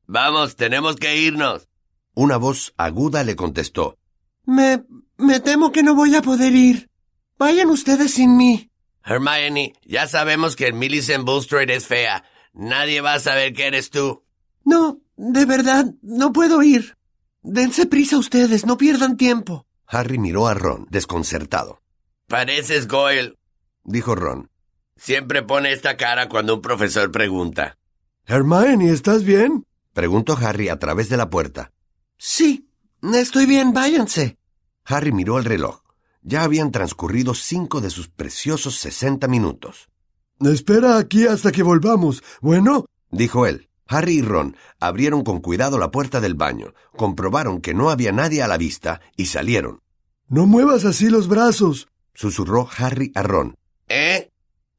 Vamos, 0.08 0.56
tenemos 0.56 0.96
que 0.96 1.16
irnos. 1.16 1.68
Una 2.14 2.36
voz 2.36 2.74
aguda 2.76 3.22
le 3.22 3.36
contestó. 3.36 3.96
Me... 4.44 4.82
me 5.18 5.38
temo 5.38 5.70
que 5.70 5.84
no 5.84 5.94
voy 5.94 6.16
a 6.16 6.22
poder 6.22 6.52
ir. 6.56 6.90
Vayan 7.38 7.70
ustedes 7.70 8.14
sin 8.14 8.36
mí. 8.36 8.72
Hermione, 9.04 9.74
ya 9.84 10.08
sabemos 10.08 10.56
que 10.56 10.72
Millicent 10.72 11.24
Bulstrode 11.24 11.76
es 11.76 11.86
fea. 11.86 12.24
Nadie 12.54 13.00
va 13.00 13.14
a 13.14 13.20
saber 13.20 13.52
que 13.52 13.68
eres 13.68 13.90
tú. 13.90 14.24
No, 14.68 15.00
de 15.16 15.46
verdad, 15.46 15.94
no 16.02 16.30
puedo 16.30 16.62
ir. 16.62 16.98
Dense 17.42 17.86
prisa 17.86 18.18
ustedes, 18.18 18.66
no 18.66 18.76
pierdan 18.76 19.16
tiempo. 19.16 19.66
Harry 19.86 20.18
miró 20.18 20.46
a 20.46 20.52
Ron, 20.52 20.86
desconcertado. 20.90 21.80
Pareces 22.26 22.86
Goyle, 22.86 23.38
dijo 23.84 24.14
Ron. 24.14 24.50
Siempre 24.94 25.42
pone 25.42 25.72
esta 25.72 25.96
cara 25.96 26.28
cuando 26.28 26.56
un 26.56 26.60
profesor 26.60 27.10
pregunta. 27.10 27.78
Hermione, 28.26 28.90
¿estás 28.92 29.24
bien? 29.24 29.64
preguntó 29.94 30.36
Harry 30.36 30.68
a 30.68 30.78
través 30.78 31.08
de 31.08 31.16
la 31.16 31.30
puerta. 31.30 31.72
Sí, 32.18 32.68
estoy 33.14 33.46
bien, 33.46 33.72
váyanse. 33.72 34.36
Harry 34.84 35.12
miró 35.12 35.38
el 35.38 35.46
reloj. 35.46 35.80
Ya 36.20 36.42
habían 36.42 36.72
transcurrido 36.72 37.32
cinco 37.32 37.80
de 37.80 37.88
sus 37.88 38.08
preciosos 38.08 38.76
sesenta 38.76 39.28
minutos. 39.28 39.88
Espera 40.40 40.98
aquí 40.98 41.26
hasta 41.26 41.52
que 41.52 41.62
volvamos. 41.62 42.22
Bueno, 42.42 42.84
dijo 43.10 43.46
él. 43.46 43.67
Harry 43.88 44.18
y 44.18 44.22
Ron 44.22 44.56
abrieron 44.78 45.24
con 45.24 45.40
cuidado 45.40 45.78
la 45.78 45.90
puerta 45.90 46.20
del 46.20 46.34
baño, 46.34 46.74
comprobaron 46.96 47.60
que 47.60 47.74
no 47.74 47.90
había 47.90 48.12
nadie 48.12 48.42
a 48.42 48.48
la 48.48 48.58
vista 48.58 49.00
y 49.16 49.26
salieron. 49.26 49.80
No 50.28 50.46
muevas 50.46 50.84
así 50.84 51.08
los 51.08 51.26
brazos, 51.26 51.88
susurró 52.14 52.68
Harry 52.76 53.10
a 53.14 53.22
Ron. 53.22 53.56
¿Eh? 53.88 54.30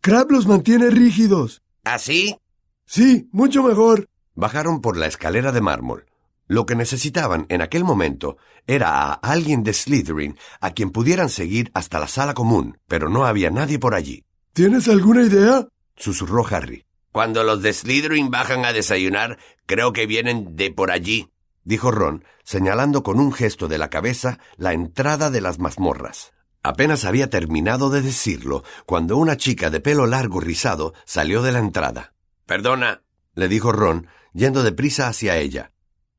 Crab 0.02 0.32
los 0.32 0.46
mantiene 0.46 0.90
rígidos. 0.92 1.62
¿Así? 1.84 2.38
Sí, 2.86 3.28
mucho 3.32 3.64
mejor. 3.64 4.08
Bajaron 4.36 4.80
por 4.80 4.96
la 4.96 5.08
escalera 5.08 5.52
de 5.52 5.62
mármol. 5.62 6.06
Lo 6.48 6.66
que 6.66 6.76
necesitaban 6.76 7.46
en 7.50 7.62
aquel 7.62 7.84
momento 7.84 8.38
era 8.66 8.90
a 8.90 9.14
alguien 9.14 9.64
de 9.64 9.74
Slytherin 9.74 10.38
a 10.62 10.72
quien 10.72 10.92
pudieran 10.92 11.30
seguir 11.30 11.70
hasta 11.74 12.00
la 12.00 12.08
sala 12.08 12.34
común, 12.34 12.78
pero 12.88 13.10
no 13.10 13.26
había 13.26 13.52
nadie 13.52 13.80
por 13.80 13.94
allí. 13.94 14.24
¿Tienes 14.54 14.88
alguna 14.88 15.24
idea? 15.24 15.68
susurró 15.96 16.46
Harry. 16.48 16.86
Cuando 17.20 17.44
los 17.44 17.62
de 17.62 17.74
Slytherin 17.74 18.32
bajan 18.32 18.64
a 18.64 18.72
desayunar, 18.72 19.40
creo 19.66 19.92
que 19.92 20.06
vienen 20.06 20.56
de 20.56 20.72
por 20.72 20.90
allí, 20.90 21.28
dijo 21.66 21.92
Ron, 21.92 22.24
señalando 22.46 23.04
con 23.04 23.20
un 23.20 23.34
gesto 23.34 23.68
de 23.68 23.78
la 23.78 23.90
cabeza 23.90 24.40
la 24.56 24.72
entrada 24.72 25.30
de 25.30 25.42
las 25.42 25.60
mazmorras. 25.60 26.32
Apenas 26.64 27.04
había 27.04 27.30
terminado 27.30 27.90
de 27.90 28.02
decirlo 28.02 28.64
cuando 28.86 29.18
una 29.18 29.36
chica 29.36 29.70
de 29.70 29.82
pelo 29.82 30.06
largo 30.06 30.40
rizado 30.40 30.94
salió 31.04 31.42
de 31.42 31.52
la 31.52 31.60
entrada. 31.60 32.14
Perdona, 32.46 33.02
le 33.36 33.50
dijo 33.50 33.74
Ron, 33.74 34.08
yendo 34.32 34.64
deprisa 34.64 35.10
hacia 35.10 35.36
ella. 35.36 35.74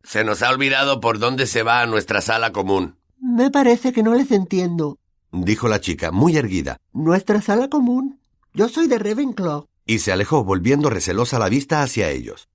Se 0.04 0.22
nos 0.22 0.42
ha 0.42 0.50
olvidado 0.50 1.00
por 1.00 1.18
dónde 1.18 1.46
se 1.46 1.62
va 1.62 1.80
a 1.80 1.86
nuestra 1.86 2.20
sala 2.20 2.52
común. 2.52 2.98
Me 3.18 3.50
parece 3.50 3.94
que 3.94 4.02
no 4.02 4.14
les 4.14 4.30
entiendo, 4.32 4.98
dijo 5.32 5.66
la 5.66 5.80
chica, 5.80 6.10
muy 6.10 6.36
erguida. 6.36 6.76
¿Nuestra 6.92 7.40
sala 7.40 7.68
común? 7.68 8.20
Yo 8.52 8.68
soy 8.68 8.86
de 8.86 8.98
Ravenclaw 8.98 9.70
y 9.84 10.00
se 10.00 10.12
alejó 10.12 10.44
volviendo 10.44 10.90
recelosa 10.90 11.38
la 11.38 11.48
vista 11.48 11.82
hacia 11.82 12.10
ellos. 12.10 12.48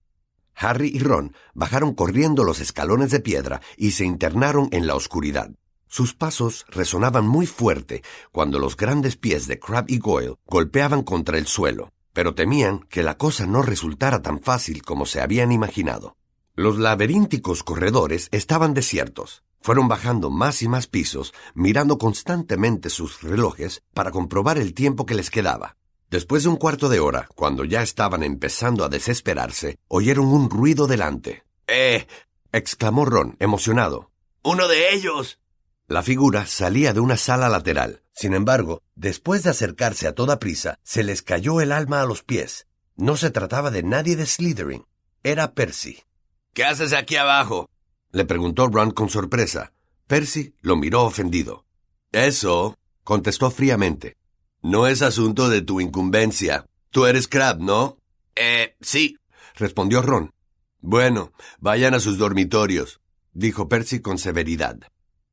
Harry 0.56 0.90
y 0.94 1.00
Ron 1.00 1.36
bajaron 1.54 1.94
corriendo 1.94 2.44
los 2.44 2.62
escalones 2.62 3.12
de 3.12 3.20
piedra 3.20 3.62
y 3.78 3.92
se 3.92 4.06
internaron 4.06 4.70
en 4.72 4.88
la 4.88 4.96
oscuridad. 4.96 5.52
Sus 5.88 6.14
pasos 6.14 6.66
resonaban 6.70 7.28
muy 7.28 7.46
fuerte 7.46 8.04
cuando 8.32 8.60
los 8.60 8.76
grandes 8.76 9.18
pies 9.18 9.48
de 9.48 9.60
Crab 9.60 9.86
y 9.88 10.00
Goyle 10.00 10.36
golpeaban 10.46 11.04
contra 11.04 11.38
el 11.38 11.48
suelo, 11.48 11.94
pero 12.14 12.34
temían 12.34 12.80
que 12.90 13.04
la 13.04 13.18
cosa 13.18 13.46
no 13.46 13.62
resultara 13.62 14.22
tan 14.22 14.42
fácil 14.42 14.82
como 14.82 15.06
se 15.06 15.22
habían 15.22 15.52
imaginado. 15.52 16.18
Los 16.56 16.78
laberínticos 16.78 17.64
corredores 17.64 18.30
estaban 18.32 18.74
desiertos. 18.74 19.44
Fueron 19.60 19.88
bajando 19.88 20.30
más 20.30 20.62
y 20.62 20.68
más 20.68 20.88
pisos, 20.88 21.34
mirando 21.54 21.98
constantemente 21.98 22.90
sus 22.90 23.22
relojes 23.22 23.84
para 23.94 24.12
comprobar 24.12 24.58
el 24.58 24.74
tiempo 24.74 25.06
que 25.06 25.16
les 25.16 25.30
quedaba. 25.30 25.76
Después 26.10 26.44
de 26.44 26.50
un 26.50 26.58
cuarto 26.58 26.90
de 26.90 27.00
hora, 27.00 27.28
cuando 27.36 27.66
ya 27.66 27.82
estaban 27.82 28.24
empezando 28.24 28.86
a 28.86 28.90
desesperarse, 28.90 29.80
oyeron 29.88 30.28
un 30.28 30.50
ruido 30.50 30.88
delante. 30.88 31.44
¡Eh! 31.68 32.08
exclamó 32.52 33.06
Ron, 33.06 33.36
emocionado. 33.40 34.12
¡Uno 34.44 34.68
de 34.68 34.94
ellos! 34.94 35.40
La 35.88 36.04
figura 36.04 36.46
salía 36.46 36.94
de 36.94 37.00
una 37.00 37.18
sala 37.18 37.50
lateral. 37.50 38.02
Sin 38.14 38.34
embargo, 38.34 38.82
después 38.96 39.44
de 39.44 39.50
acercarse 39.50 40.08
a 40.08 40.14
toda 40.14 40.40
prisa, 40.40 40.80
se 40.84 41.04
les 41.04 41.22
cayó 41.22 41.60
el 41.62 41.72
alma 41.72 42.02
a 42.02 42.06
los 42.06 42.24
pies. 42.24 42.68
No 42.96 43.18
se 43.18 43.30
trataba 43.30 43.72
de 43.72 43.84
nadie 43.84 44.16
de 44.16 44.26
Slytherin. 44.26 44.86
Era 45.24 45.54
Percy. 45.54 46.04
¿Qué 46.54 46.64
haces 46.64 46.94
aquí 46.94 47.18
abajo? 47.18 47.70
le 48.12 48.24
preguntó 48.24 48.68
Ron 48.68 48.92
con 48.92 49.10
sorpresa. 49.10 49.74
Percy 50.08 50.56
lo 50.62 50.78
miró 50.78 51.04
ofendido. 51.04 51.66
Eso, 52.12 52.78
contestó 53.04 53.52
fríamente. 53.52 54.16
No 54.66 54.88
es 54.88 55.04
asunto 55.04 55.48
de 55.48 55.62
tu 55.62 55.80
incumbencia. 55.80 56.66
Tú 56.90 57.06
eres 57.06 57.28
Crab, 57.28 57.60
¿no? 57.62 58.00
Eh, 58.36 58.76
Sí, 58.82 59.20
respondió 59.54 60.02
Ron. 60.02 60.32
Bueno, 60.82 61.34
vayan 61.60 61.94
a 61.94 62.00
sus 62.00 62.18
dormitorios, 62.18 63.00
dijo 63.32 63.70
Percy 63.70 64.00
con 64.00 64.18
severidad. 64.18 64.80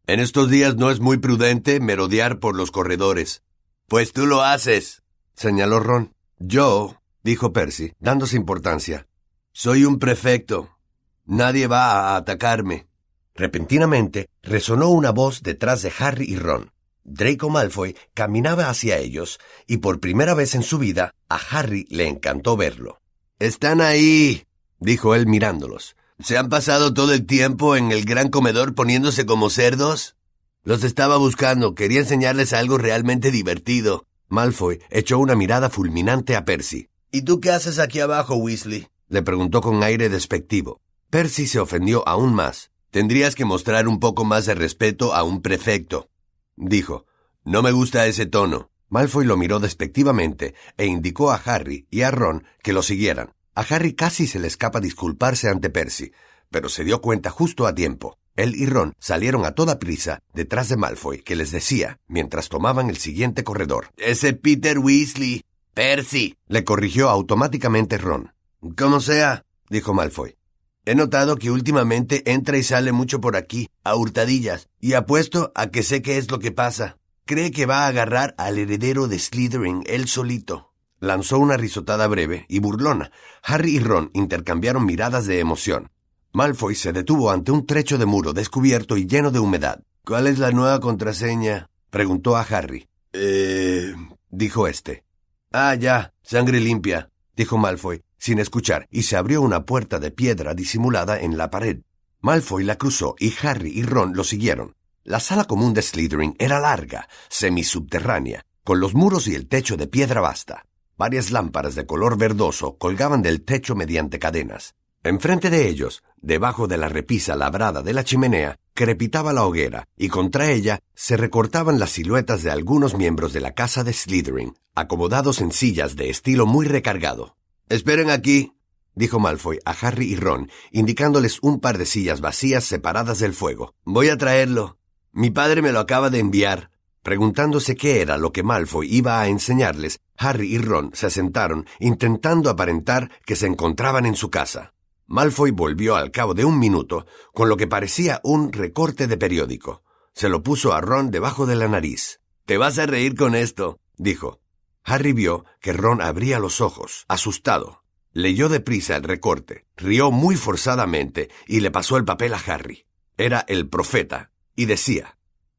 En 0.06 0.20
estos 0.20 0.50
días 0.50 0.76
no 0.76 0.90
es 0.90 1.00
muy 1.00 1.16
prudente 1.16 1.80
merodear 1.80 2.40
por 2.40 2.54
los 2.54 2.70
corredores. 2.70 3.42
Pues 3.88 4.12
tú 4.12 4.26
lo 4.26 4.42
haces, 4.42 5.02
señaló 5.34 5.80
Ron. 5.80 6.12
Yo, 6.38 7.00
dijo 7.22 7.54
Percy, 7.54 7.92
dándose 8.00 8.36
importancia. 8.36 9.06
Soy 9.52 9.86
un 9.86 9.98
prefecto. 9.98 10.76
Nadie 11.24 11.68
va 11.68 11.92
a 12.12 12.16
atacarme. 12.16 12.86
Repentinamente 13.34 14.28
resonó 14.42 14.90
una 14.90 15.10
voz 15.10 15.42
detrás 15.42 15.80
de 15.80 15.92
Harry 15.98 16.26
y 16.28 16.36
Ron. 16.36 16.71
Draco 17.04 17.50
Malfoy 17.50 17.96
caminaba 18.14 18.68
hacia 18.68 18.98
ellos, 18.98 19.38
y 19.66 19.78
por 19.78 20.00
primera 20.00 20.34
vez 20.34 20.54
en 20.54 20.62
su 20.62 20.78
vida 20.78 21.14
a 21.28 21.36
Harry 21.36 21.86
le 21.90 22.06
encantó 22.06 22.56
verlo. 22.56 23.00
Están 23.38 23.80
ahí, 23.80 24.44
dijo 24.78 25.14
él 25.14 25.26
mirándolos. 25.26 25.96
¿Se 26.20 26.38
han 26.38 26.48
pasado 26.48 26.94
todo 26.94 27.12
el 27.12 27.26
tiempo 27.26 27.74
en 27.74 27.90
el 27.90 28.04
gran 28.04 28.28
comedor 28.28 28.74
poniéndose 28.74 29.26
como 29.26 29.50
cerdos? 29.50 30.16
Los 30.62 30.84
estaba 30.84 31.16
buscando, 31.16 31.74
quería 31.74 32.00
enseñarles 32.00 32.52
algo 32.52 32.78
realmente 32.78 33.32
divertido. 33.32 34.06
Malfoy 34.28 34.80
echó 34.90 35.18
una 35.18 35.34
mirada 35.34 35.68
fulminante 35.70 36.36
a 36.36 36.44
Percy. 36.44 36.88
¿Y 37.10 37.22
tú 37.22 37.40
qué 37.40 37.50
haces 37.50 37.78
aquí 37.78 37.98
abajo, 37.98 38.36
Weasley? 38.36 38.86
le 39.08 39.22
preguntó 39.22 39.60
con 39.60 39.82
aire 39.82 40.08
despectivo. 40.08 40.80
Percy 41.10 41.46
se 41.46 41.58
ofendió 41.58 42.06
aún 42.08 42.32
más. 42.32 42.70
Tendrías 42.90 43.34
que 43.34 43.44
mostrar 43.44 43.88
un 43.88 43.98
poco 43.98 44.24
más 44.24 44.46
de 44.46 44.54
respeto 44.54 45.14
a 45.14 45.22
un 45.22 45.42
prefecto, 45.42 46.08
dijo. 46.56 47.06
No 47.44 47.62
me 47.62 47.72
gusta 47.72 48.06
ese 48.06 48.26
tono. 48.26 48.70
Malfoy 48.88 49.24
lo 49.24 49.36
miró 49.36 49.58
despectivamente 49.58 50.54
e 50.76 50.86
indicó 50.86 51.32
a 51.32 51.36
Harry 51.36 51.86
y 51.90 52.02
a 52.02 52.10
Ron 52.10 52.44
que 52.62 52.72
lo 52.72 52.82
siguieran. 52.82 53.32
A 53.54 53.62
Harry 53.62 53.94
casi 53.94 54.26
se 54.26 54.38
le 54.38 54.46
escapa 54.46 54.80
disculparse 54.80 55.48
ante 55.48 55.70
Percy, 55.70 56.12
pero 56.50 56.68
se 56.68 56.84
dio 56.84 57.00
cuenta 57.00 57.30
justo 57.30 57.66
a 57.66 57.74
tiempo. 57.74 58.18
Él 58.36 58.54
y 58.54 58.66
Ron 58.66 58.94
salieron 58.98 59.44
a 59.44 59.52
toda 59.52 59.78
prisa 59.78 60.22
detrás 60.32 60.68
de 60.68 60.76
Malfoy, 60.76 61.22
que 61.22 61.36
les 61.36 61.50
decía, 61.50 62.00
mientras 62.06 62.48
tomaban 62.48 62.88
el 62.88 62.96
siguiente 62.96 63.44
corredor. 63.44 63.88
Ese 63.96 64.32
Peter 64.32 64.78
Weasley. 64.78 65.42
Percy. 65.74 66.36
le 66.48 66.64
corrigió 66.64 67.08
automáticamente 67.08 67.96
Ron. 67.96 68.32
Como 68.76 69.00
sea, 69.00 69.44
dijo 69.70 69.94
Malfoy. 69.94 70.36
He 70.84 70.96
notado 70.96 71.36
que 71.36 71.52
últimamente 71.52 72.30
entra 72.32 72.58
y 72.58 72.64
sale 72.64 72.90
mucho 72.90 73.20
por 73.20 73.36
aquí, 73.36 73.68
a 73.84 73.94
hurtadillas, 73.94 74.68
y 74.80 74.94
apuesto 74.94 75.52
a 75.54 75.68
que 75.68 75.84
sé 75.84 76.02
qué 76.02 76.18
es 76.18 76.30
lo 76.30 76.40
que 76.40 76.50
pasa. 76.50 76.98
Cree 77.24 77.52
que 77.52 77.66
va 77.66 77.84
a 77.84 77.86
agarrar 77.86 78.34
al 78.36 78.58
heredero 78.58 79.06
de 79.06 79.20
Slytherin 79.20 79.84
él 79.86 80.08
solito. 80.08 80.72
Lanzó 80.98 81.38
una 81.38 81.56
risotada 81.56 82.08
breve 82.08 82.46
y 82.48 82.58
burlona. 82.58 83.12
Harry 83.44 83.76
y 83.76 83.78
Ron 83.78 84.10
intercambiaron 84.12 84.84
miradas 84.84 85.26
de 85.26 85.38
emoción. 85.38 85.90
Malfoy 86.32 86.74
se 86.74 86.92
detuvo 86.92 87.30
ante 87.30 87.52
un 87.52 87.64
trecho 87.64 87.96
de 87.96 88.06
muro 88.06 88.32
descubierto 88.32 88.96
y 88.96 89.06
lleno 89.06 89.30
de 89.30 89.38
humedad. 89.38 89.82
¿Cuál 90.04 90.26
es 90.26 90.38
la 90.38 90.50
nueva 90.50 90.80
contraseña? 90.80 91.70
preguntó 91.90 92.36
a 92.36 92.42
Harry. 92.42 92.88
Eh. 93.12 93.94
dijo 94.30 94.66
este. 94.66 95.04
Ah, 95.52 95.74
ya, 95.74 96.12
sangre 96.22 96.58
limpia, 96.58 97.10
dijo 97.36 97.58
Malfoy, 97.58 98.02
sin 98.22 98.38
escuchar, 98.38 98.86
y 98.88 99.02
se 99.02 99.16
abrió 99.16 99.42
una 99.42 99.66
puerta 99.66 99.98
de 99.98 100.12
piedra 100.12 100.54
disimulada 100.54 101.18
en 101.18 101.36
la 101.36 101.50
pared. 101.50 101.80
Malfoy 102.20 102.62
la 102.62 102.76
cruzó 102.76 103.16
y 103.18 103.34
Harry 103.42 103.72
y 103.74 103.82
Ron 103.82 104.12
lo 104.14 104.22
siguieron. 104.22 104.76
La 105.02 105.18
sala 105.18 105.44
común 105.44 105.74
de 105.74 105.82
Slytherin 105.82 106.36
era 106.38 106.60
larga, 106.60 107.08
semisubterránea, 107.28 108.46
con 108.62 108.78
los 108.78 108.94
muros 108.94 109.26
y 109.26 109.34
el 109.34 109.48
techo 109.48 109.76
de 109.76 109.88
piedra 109.88 110.20
basta. 110.20 110.66
Varias 110.96 111.32
lámparas 111.32 111.74
de 111.74 111.84
color 111.84 112.16
verdoso 112.16 112.76
colgaban 112.78 113.22
del 113.22 113.42
techo 113.42 113.74
mediante 113.74 114.20
cadenas. 114.20 114.76
Enfrente 115.02 115.50
de 115.50 115.66
ellos, 115.66 116.04
debajo 116.18 116.68
de 116.68 116.76
la 116.76 116.88
repisa 116.88 117.34
labrada 117.34 117.82
de 117.82 117.92
la 117.92 118.04
chimenea, 118.04 118.56
crepitaba 118.72 119.32
la 119.32 119.44
hoguera, 119.44 119.88
y 119.96 120.06
contra 120.06 120.48
ella 120.48 120.78
se 120.94 121.16
recortaban 121.16 121.80
las 121.80 121.90
siluetas 121.90 122.44
de 122.44 122.52
algunos 122.52 122.94
miembros 122.94 123.32
de 123.32 123.40
la 123.40 123.50
casa 123.50 123.82
de 123.82 123.92
Slytherin, 123.92 124.54
acomodados 124.76 125.40
en 125.40 125.50
sillas 125.50 125.96
de 125.96 126.08
estilo 126.08 126.46
muy 126.46 126.66
recargado. 126.66 127.34
Esperen 127.72 128.10
aquí, 128.10 128.52
dijo 128.94 129.18
Malfoy 129.18 129.58
a 129.64 129.70
Harry 129.70 130.04
y 130.04 130.16
Ron, 130.16 130.50
indicándoles 130.72 131.38
un 131.40 131.58
par 131.58 131.78
de 131.78 131.86
sillas 131.86 132.20
vacías 132.20 132.64
separadas 132.64 133.18
del 133.18 133.32
fuego. 133.32 133.74
Voy 133.86 134.10
a 134.10 134.18
traerlo. 134.18 134.76
Mi 135.10 135.30
padre 135.30 135.62
me 135.62 135.72
lo 135.72 135.80
acaba 135.80 136.10
de 136.10 136.18
enviar. 136.18 136.70
Preguntándose 137.02 137.74
qué 137.74 138.02
era 138.02 138.18
lo 138.18 138.30
que 138.30 138.42
Malfoy 138.42 138.94
iba 138.94 139.22
a 139.22 139.28
enseñarles, 139.28 140.00
Harry 140.18 140.54
y 140.54 140.58
Ron 140.58 140.90
se 140.92 141.08
sentaron, 141.08 141.64
intentando 141.80 142.50
aparentar 142.50 143.10
que 143.24 143.36
se 143.36 143.46
encontraban 143.46 144.04
en 144.04 144.16
su 144.16 144.28
casa. 144.28 144.74
Malfoy 145.06 145.50
volvió 145.50 145.96
al 145.96 146.10
cabo 146.10 146.34
de 146.34 146.44
un 146.44 146.58
minuto 146.58 147.06
con 147.32 147.48
lo 147.48 147.56
que 147.56 147.68
parecía 147.68 148.20
un 148.22 148.52
recorte 148.52 149.06
de 149.06 149.16
periódico. 149.16 149.82
Se 150.12 150.28
lo 150.28 150.42
puso 150.42 150.74
a 150.74 150.82
Ron 150.82 151.10
debajo 151.10 151.46
de 151.46 151.56
la 151.56 151.68
nariz. 151.68 152.20
Te 152.44 152.58
vas 152.58 152.78
a 152.78 152.84
reír 152.84 153.16
con 153.16 153.34
esto, 153.34 153.80
dijo. 153.96 154.41
Harry 154.84 155.12
vio 155.12 155.44
que 155.60 155.72
Ron 155.72 156.00
abría 156.00 156.38
los 156.38 156.60
ojos, 156.60 157.04
asustado. 157.08 157.82
Leyó 158.12 158.48
deprisa 158.48 158.96
el 158.96 159.04
recorte, 159.04 159.66
rió 159.76 160.10
muy 160.10 160.36
forzadamente 160.36 161.30
y 161.46 161.60
le 161.60 161.70
pasó 161.70 161.96
el 161.96 162.04
papel 162.04 162.34
a 162.34 162.38
Harry. 162.38 162.86
Era 163.16 163.44
el 163.48 163.68
profeta, 163.68 164.32
y 164.54 164.66
decía 164.66 165.18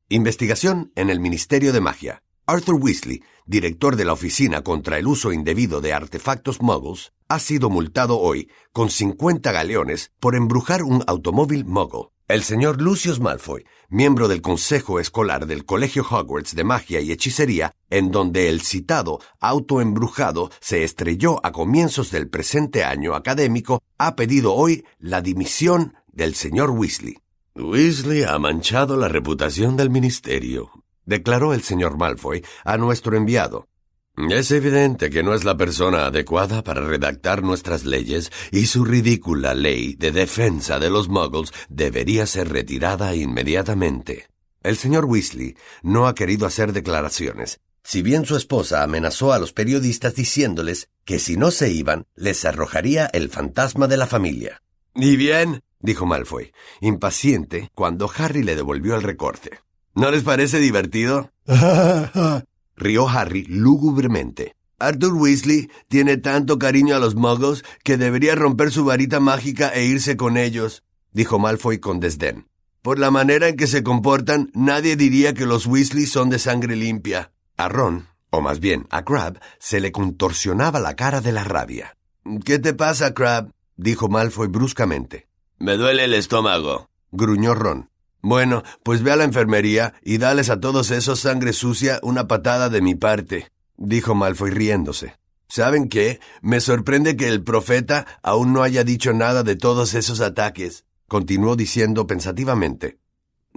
Investigación 0.10 0.92
en 0.96 1.10
el 1.10 1.20
Ministerio 1.20 1.74
de 1.74 1.82
Magia. 1.82 2.24
Arthur 2.46 2.76
Weasley, 2.76 3.24
director 3.46 3.96
de 3.96 4.06
la 4.06 4.14
Oficina 4.14 4.62
contra 4.62 5.00
el 5.00 5.08
Uso 5.08 5.32
Indebido 5.32 5.82
de 5.82 5.94
Artefactos 5.94 6.62
Muggles, 6.62 7.14
ha 7.30 7.40
sido 7.40 7.70
multado 7.70 8.20
hoy 8.20 8.52
con 8.74 8.90
50 8.90 9.52
galeones 9.52 10.12
por 10.20 10.36
embrujar 10.36 10.84
un 10.84 11.04
automóvil 11.08 11.66
Muggle. 11.66 12.13
El 12.30 12.44
señor 12.44 12.82
Lucius 12.82 13.20
Malfoy, 13.20 13.66
miembro 13.90 14.30
del 14.30 14.42
Consejo 14.42 15.02
Escolar 15.02 15.46
del 15.46 15.66
Colegio 15.66 16.06
Hogwarts 16.10 16.56
de 16.56 16.64
Magia 16.64 17.02
y 17.02 17.12
Hechicería, 17.12 17.74
en 17.90 18.12
donde 18.12 18.48
el 18.48 18.62
citado 18.62 19.20
auto 19.42 19.82
embrujado 19.82 20.50
se 20.62 20.86
estrelló 20.86 21.46
a 21.46 21.52
comienzos 21.52 22.12
del 22.12 22.30
presente 22.30 22.86
año 22.86 23.14
académico, 23.16 23.84
ha 23.98 24.16
pedido 24.16 24.54
hoy 24.54 24.86
la 25.00 25.22
dimisión 25.22 25.96
del 26.14 26.34
señor 26.34 26.70
Weasley. 26.70 27.18
Weasley 27.56 28.24
ha 28.24 28.40
manchado 28.40 28.96
la 28.96 29.10
reputación 29.10 29.76
del 29.76 29.90
ministerio, 29.90 30.72
declaró 31.06 31.54
el 31.54 31.62
señor 31.62 31.98
Malfoy 31.98 32.42
a 32.64 32.78
nuestro 32.78 33.18
enviado. 33.18 33.68
Es 34.16 34.52
evidente 34.52 35.10
que 35.10 35.24
no 35.24 35.34
es 35.34 35.44
la 35.44 35.58
persona 35.58 36.06
adecuada 36.06 36.64
para 36.64 36.82
redactar 36.82 37.42
nuestras 37.42 37.84
leyes 37.84 38.32
y 38.52 38.68
su 38.68 38.86
ridícula 38.86 39.56
ley 39.56 39.96
de 39.96 40.12
defensa 40.12 40.78
de 40.78 40.92
los 40.92 41.10
muggles 41.10 41.52
debería 41.68 42.28
ser 42.28 42.50
retirada 42.50 43.16
inmediatamente. 43.16 44.28
El 44.62 44.78
señor 44.78 45.06
Weasley 45.06 45.58
no 45.82 46.08
ha 46.08 46.14
querido 46.14 46.46
hacer 46.46 46.74
declaraciones, 46.74 47.60
si 47.84 48.04
bien 48.04 48.26
su 48.26 48.36
esposa 48.36 48.84
amenazó 48.84 49.34
a 49.34 49.40
los 49.40 49.52
periodistas 49.52 50.14
diciéndoles 50.14 50.90
que 51.06 51.18
si 51.18 51.36
no 51.36 51.50
se 51.50 51.72
iban 51.72 52.06
les 52.16 52.46
arrojaría 52.46 53.08
el 53.08 53.30
fantasma 53.30 53.88
de 53.88 53.98
la 53.98 54.06
familia. 54.06 54.62
¿Y 54.94 55.18
bien? 55.18 55.64
dijo 55.80 56.06
Malfoy, 56.06 56.54
impaciente, 56.82 57.72
cuando 57.74 58.10
Harry 58.16 58.44
le 58.44 58.56
devolvió 58.56 58.96
el 58.96 59.02
recorte. 59.02 59.60
¿No 59.96 60.12
les 60.12 60.22
parece 60.22 60.60
divertido? 60.60 61.32
rió 62.76 63.08
Harry 63.08 63.46
lúgubremente. 63.46 64.56
Arthur 64.80 65.14
Weasley 65.14 65.70
tiene 65.88 66.18
tanto 66.18 66.60
cariño 66.60 66.96
a 66.96 67.00
los 67.00 67.16
muggles 67.16 67.64
que 67.84 67.98
debería 67.98 68.36
romper 68.36 68.72
su 68.72 68.84
varita 68.84 69.20
mágica 69.20 69.70
e 69.70 69.86
irse 69.86 70.18
con 70.18 70.36
ellos, 70.36 70.84
dijo 71.12 71.40
Malfoy 71.40 71.80
con 71.80 72.00
desdén. 72.00 72.48
Por 72.82 73.00
la 73.00 73.12
manera 73.12 73.48
en 73.48 73.56
que 73.56 73.68
se 73.68 73.82
comportan, 73.82 74.52
nadie 74.54 74.98
diría 74.98 75.34
que 75.34 75.46
los 75.46 75.66
Weasley 75.68 76.06
son 76.06 76.30
de 76.30 76.38
sangre 76.38 76.76
limpia. 76.76 77.32
A 77.56 77.70
Ron, 77.70 78.08
o 78.30 78.42
más 78.42 78.60
bien 78.60 78.88
a 78.90 79.06
Crab, 79.06 79.40
se 79.58 79.80
le 79.80 79.94
contorsionaba 79.94 80.82
la 80.82 80.96
cara 80.96 81.22
de 81.22 81.32
la 81.32 81.46
rabia. 81.46 81.96
¿Qué 82.44 82.60
te 82.60 82.74
pasa, 82.74 83.14
Crab? 83.14 83.52
dijo 83.78 84.10
Malfoy 84.10 84.48
bruscamente. 84.48 85.28
Me 85.60 85.78
duele 85.78 86.04
el 86.04 86.14
estómago, 86.14 86.90
gruñó 87.12 87.56
Ron. 87.56 87.90
Bueno, 88.24 88.64
pues 88.84 89.04
ve 89.04 89.12
a 89.12 89.18
la 89.18 89.26
enfermería 89.26 89.94
y 90.02 90.18
dales 90.18 90.50
a 90.50 90.62
todos 90.62 90.92
esos 90.92 91.20
sangre 91.20 91.52
sucia 91.52 92.00
una 92.04 92.26
patada 92.26 92.70
de 92.70 92.82
mi 92.82 92.96
parte, 92.96 93.52
dijo 93.76 94.16
Malfoy 94.16 94.50
riéndose. 94.50 95.18
¿Saben 95.50 95.90
qué? 95.90 96.22
Me 96.42 96.62
sorprende 96.62 97.18
que 97.18 97.28
el 97.28 97.44
profeta 97.44 98.08
aún 98.24 98.54
no 98.54 98.64
haya 98.64 98.86
dicho 98.86 99.12
nada 99.12 99.44
de 99.44 99.58
todos 99.58 99.94
esos 99.94 100.22
ataques, 100.22 100.86
continuó 101.10 101.58
diciendo 101.58 102.08
pensativamente. 102.08 102.98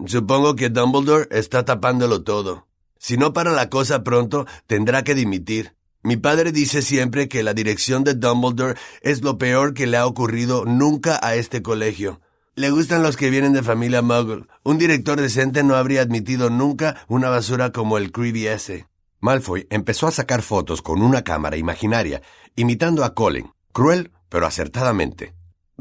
Supongo 0.04 0.56
que 0.56 0.68
Dumbledore 0.68 1.28
está 1.30 1.64
tapándolo 1.64 2.24
todo. 2.24 2.66
Si 2.98 3.16
no 3.16 3.32
para 3.32 3.52
la 3.52 3.70
cosa 3.70 4.02
pronto, 4.02 4.46
tendrá 4.66 5.04
que 5.04 5.14
dimitir. 5.14 5.76
Mi 6.02 6.16
padre 6.16 6.50
dice 6.50 6.82
siempre 6.82 7.28
que 7.28 7.44
la 7.44 7.54
dirección 7.54 8.02
de 8.02 8.14
Dumbledore 8.14 8.74
es 9.00 9.22
lo 9.22 9.38
peor 9.38 9.74
que 9.74 9.86
le 9.86 9.96
ha 9.96 10.06
ocurrido 10.06 10.64
nunca 10.64 11.20
a 11.22 11.36
este 11.36 11.62
colegio. 11.62 12.20
Le 12.58 12.70
gustan 12.70 13.02
los 13.02 13.18
que 13.18 13.28
vienen 13.28 13.52
de 13.52 13.62
familia 13.62 14.00
Muggle. 14.00 14.46
Un 14.64 14.78
director 14.78 15.20
decente 15.20 15.62
no 15.62 15.76
habría 15.76 16.00
admitido 16.00 16.48
nunca 16.48 17.04
una 17.06 17.28
basura 17.28 17.70
como 17.70 17.98
el 17.98 18.12
Creepy 18.12 18.46
ese. 18.46 18.88
Malfoy 19.20 19.66
empezó 19.68 20.06
a 20.06 20.10
sacar 20.10 20.40
fotos 20.40 20.80
con 20.80 21.02
una 21.02 21.22
cámara 21.22 21.58
imaginaria, 21.58 22.22
imitando 22.54 23.04
a 23.04 23.12
Colin, 23.12 23.52
cruel 23.74 24.10
pero 24.30 24.46
acertadamente. 24.46 25.34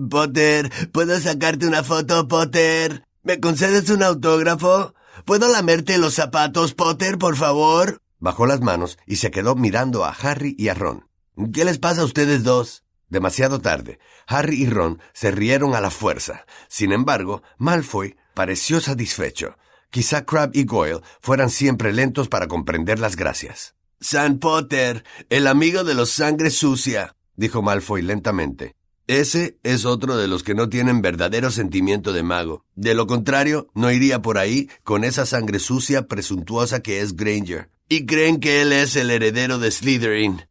Potter, 0.10 0.70
¿puedo 0.92 1.18
sacarte 1.18 1.66
una 1.66 1.82
foto, 1.82 2.28
Potter? 2.28 3.06
¿Me 3.24 3.40
concedes 3.40 3.90
un 3.90 4.04
autógrafo? 4.04 4.94
¿Puedo 5.24 5.48
lamerte 5.48 5.98
los 5.98 6.16
zapatos, 6.16 6.74
Potter, 6.74 7.18
por 7.18 7.38
favor? 7.38 8.02
Bajó 8.20 8.46
las 8.46 8.60
manos 8.60 8.98
y 9.08 9.16
se 9.16 9.32
quedó 9.32 9.56
mirando 9.56 10.04
a 10.04 10.10
Harry 10.10 10.58
y 10.60 10.68
a 10.68 10.74
Ron. 10.74 11.08
¿Qué 11.54 11.64
les 11.64 11.80
pasa 11.80 12.02
a 12.02 12.06
ustedes 12.06 12.44
dos? 12.44 12.85
Demasiado 13.10 13.60
tarde, 13.62 14.00
Harry 14.28 14.64
y 14.64 14.68
Ron 14.68 15.00
se 15.14 15.32
rieron 15.32 15.76
a 15.76 15.82
la 15.82 15.92
fuerza. 15.92 16.46
Sin 16.68 16.92
embargo, 16.92 17.44
Malfoy 17.58 18.16
pareció 18.34 18.80
satisfecho. 18.80 19.58
Quizá 19.90 20.26
Crab 20.26 20.52
y 20.54 20.66
Goyle 20.66 21.02
fueran 21.22 21.50
siempre 21.50 21.94
lentos 21.94 22.28
para 22.28 22.48
comprender 22.48 23.00
las 23.00 23.16
gracias. 23.16 23.76
San 24.00 24.40
Potter, 24.40 25.04
el 25.30 25.48
amigo 25.48 25.84
de 25.84 25.94
los 25.94 26.10
sangre 26.10 26.50
sucia, 26.50 27.16
dijo 27.36 27.62
Malfoy 27.62 28.02
lentamente. 28.02 28.76
Ese 29.08 29.60
es 29.62 29.86
otro 29.86 30.18
de 30.18 30.28
los 30.28 30.42
que 30.42 30.56
no 30.56 30.68
tienen 30.68 31.04
verdadero 31.04 31.52
sentimiento 31.52 32.12
de 32.12 32.24
mago. 32.24 32.66
De 32.74 32.96
lo 32.96 33.06
contrario, 33.06 33.68
no 33.76 33.92
iría 33.92 34.22
por 34.22 34.40
ahí 34.40 34.68
con 34.84 35.04
esa 35.04 35.28
sangre 35.28 35.60
sucia 35.60 36.08
presuntuosa 36.08 36.82
que 36.82 37.02
es 37.02 37.16
Granger. 37.16 37.70
Y 37.88 38.08
creen 38.08 38.40
que 38.40 38.64
él 38.64 38.74
es 38.74 38.96
el 38.96 39.12
heredero 39.12 39.60
de 39.60 39.70
Slytherin. 39.70 40.48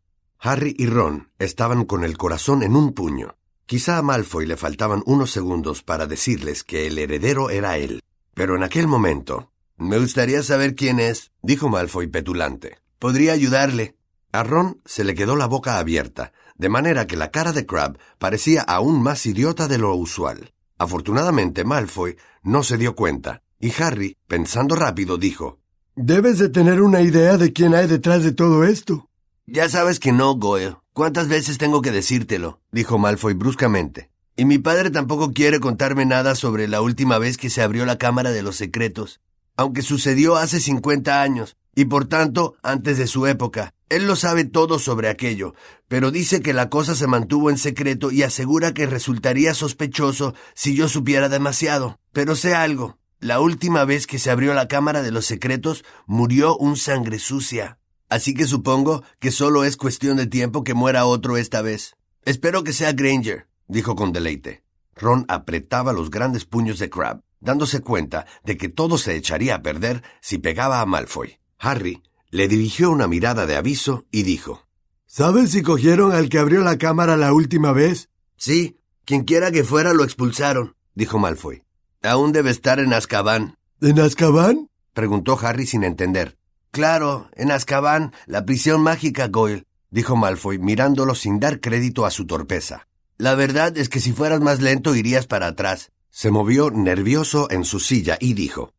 Harry 0.46 0.76
y 0.78 0.84
Ron 0.88 1.30
estaban 1.38 1.86
con 1.86 2.04
el 2.04 2.18
corazón 2.18 2.62
en 2.62 2.76
un 2.76 2.92
puño. 2.92 3.38
Quizá 3.64 3.96
a 3.96 4.02
Malfoy 4.02 4.44
le 4.44 4.58
faltaban 4.58 5.02
unos 5.06 5.30
segundos 5.30 5.82
para 5.82 6.06
decirles 6.06 6.64
que 6.64 6.86
el 6.86 6.98
heredero 6.98 7.48
era 7.48 7.78
él. 7.78 8.02
Pero 8.34 8.54
en 8.54 8.62
aquel 8.62 8.86
momento... 8.86 9.50
Me 9.78 9.98
gustaría 9.98 10.42
saber 10.42 10.74
quién 10.74 11.00
es, 11.00 11.32
dijo 11.42 11.70
Malfoy 11.70 12.08
petulante. 12.08 12.76
Podría 12.98 13.32
ayudarle. 13.32 13.96
A 14.32 14.42
Ron 14.42 14.82
se 14.84 15.02
le 15.02 15.14
quedó 15.14 15.34
la 15.34 15.46
boca 15.46 15.78
abierta, 15.78 16.32
de 16.56 16.68
manera 16.68 17.06
que 17.06 17.16
la 17.16 17.30
cara 17.30 17.52
de 17.52 17.64
Crab 17.64 17.98
parecía 18.18 18.60
aún 18.60 19.02
más 19.02 19.24
idiota 19.24 19.66
de 19.66 19.78
lo 19.78 19.94
usual. 19.94 20.52
Afortunadamente 20.76 21.64
Malfoy 21.64 22.16
no 22.42 22.62
se 22.62 22.76
dio 22.76 22.94
cuenta, 22.94 23.42
y 23.58 23.72
Harry, 23.82 24.18
pensando 24.28 24.76
rápido, 24.76 25.16
dijo 25.16 25.58
Debes 25.96 26.38
de 26.38 26.50
tener 26.50 26.82
una 26.82 27.00
idea 27.00 27.38
de 27.38 27.52
quién 27.54 27.74
hay 27.74 27.86
detrás 27.86 28.22
de 28.22 28.32
todo 28.32 28.62
esto. 28.64 29.08
Ya 29.46 29.68
sabes 29.68 30.00
que 30.00 30.10
no, 30.10 30.34
Goyle. 30.36 30.76
¿Cuántas 30.94 31.28
veces 31.28 31.58
tengo 31.58 31.82
que 31.82 31.90
decírtelo? 31.90 32.60
dijo 32.72 32.98
Malfoy 32.98 33.34
bruscamente. 33.34 34.10
Y 34.36 34.46
mi 34.46 34.56
padre 34.56 34.90
tampoco 34.90 35.32
quiere 35.32 35.60
contarme 35.60 36.06
nada 36.06 36.34
sobre 36.34 36.66
la 36.66 36.80
última 36.80 37.18
vez 37.18 37.36
que 37.36 37.50
se 37.50 37.60
abrió 37.60 37.84
la 37.84 37.98
Cámara 37.98 38.30
de 38.30 38.42
los 38.42 38.56
Secretos, 38.56 39.20
aunque 39.54 39.82
sucedió 39.82 40.36
hace 40.36 40.60
cincuenta 40.60 41.20
años, 41.20 41.58
y 41.74 41.84
por 41.84 42.06
tanto 42.06 42.54
antes 42.62 42.96
de 42.96 43.06
su 43.06 43.26
época. 43.26 43.74
Él 43.90 44.06
lo 44.06 44.16
sabe 44.16 44.44
todo 44.44 44.78
sobre 44.78 45.10
aquello, 45.10 45.54
pero 45.88 46.10
dice 46.10 46.40
que 46.40 46.54
la 46.54 46.70
cosa 46.70 46.94
se 46.94 47.06
mantuvo 47.06 47.50
en 47.50 47.58
secreto 47.58 48.10
y 48.10 48.22
asegura 48.22 48.72
que 48.72 48.86
resultaría 48.86 49.52
sospechoso 49.52 50.34
si 50.54 50.74
yo 50.74 50.88
supiera 50.88 51.28
demasiado. 51.28 52.00
Pero 52.12 52.34
sé 52.34 52.54
algo. 52.54 52.96
La 53.20 53.40
última 53.40 53.84
vez 53.84 54.06
que 54.06 54.18
se 54.18 54.30
abrió 54.30 54.54
la 54.54 54.68
Cámara 54.68 55.02
de 55.02 55.10
los 55.10 55.26
Secretos 55.26 55.84
murió 56.06 56.56
un 56.56 56.78
sangre 56.78 57.18
sucia. 57.18 57.78
Así 58.08 58.34
que 58.34 58.46
supongo 58.46 59.02
que 59.18 59.30
solo 59.30 59.64
es 59.64 59.76
cuestión 59.76 60.16
de 60.16 60.26
tiempo 60.26 60.64
que 60.64 60.74
muera 60.74 61.06
otro 61.06 61.36
esta 61.36 61.62
vez. 61.62 61.96
Espero 62.24 62.64
que 62.64 62.72
sea 62.72 62.92
Granger, 62.92 63.46
dijo 63.68 63.96
con 63.96 64.12
deleite. 64.12 64.62
Ron 64.94 65.24
apretaba 65.28 65.92
los 65.92 66.10
grandes 66.10 66.44
puños 66.44 66.78
de 66.78 66.90
Crab, 66.90 67.20
dándose 67.40 67.80
cuenta 67.80 68.26
de 68.44 68.56
que 68.56 68.68
todo 68.68 68.98
se 68.98 69.16
echaría 69.16 69.56
a 69.56 69.62
perder 69.62 70.02
si 70.20 70.38
pegaba 70.38 70.80
a 70.80 70.86
Malfoy. 70.86 71.38
Harry 71.58 72.02
le 72.30 72.48
dirigió 72.48 72.90
una 72.90 73.06
mirada 73.06 73.46
de 73.46 73.56
aviso 73.56 74.06
y 74.10 74.22
dijo 74.22 74.66
¿Sabes 75.06 75.52
si 75.52 75.62
cogieron 75.62 76.12
al 76.12 76.28
que 76.28 76.38
abrió 76.38 76.62
la 76.62 76.78
cámara 76.78 77.16
la 77.16 77.32
última 77.32 77.72
vez? 77.72 78.08
Sí, 78.36 78.80
quienquiera 79.04 79.52
que 79.52 79.62
fuera 79.62 79.92
lo 79.92 80.02
expulsaron, 80.02 80.74
dijo 80.94 81.18
Malfoy. 81.18 81.62
Aún 82.02 82.32
debe 82.32 82.50
estar 82.50 82.80
en 82.80 82.92
Azkaban. 82.92 83.54
¿En 83.80 84.00
Azkaban? 84.00 84.68
preguntó 84.92 85.38
Harry 85.40 85.66
sin 85.66 85.84
entender. 85.84 86.36
Claro, 86.74 87.30
en 87.36 87.52
Azkaban, 87.52 88.12
la 88.26 88.44
prisión 88.44 88.82
mágica, 88.82 89.28
Goyle, 89.28 89.64
dijo 89.92 90.16
Malfoy, 90.16 90.58
mirándolo 90.58 91.14
sin 91.14 91.38
dar 91.38 91.60
crédito 91.60 92.04
a 92.04 92.10
su 92.10 92.26
torpeza. 92.26 92.88
La 93.16 93.36
verdad 93.36 93.78
es 93.78 93.88
que 93.88 94.00
si 94.00 94.12
fueras 94.12 94.40
más 94.40 94.60
lento 94.60 94.96
irías 94.96 95.28
para 95.28 95.46
atrás. 95.46 95.92
Se 96.10 96.32
movió 96.32 96.72
nervioso 96.72 97.48
en 97.52 97.64
su 97.64 97.78
silla 97.78 98.18
y 98.20 98.34
dijo 98.34 98.72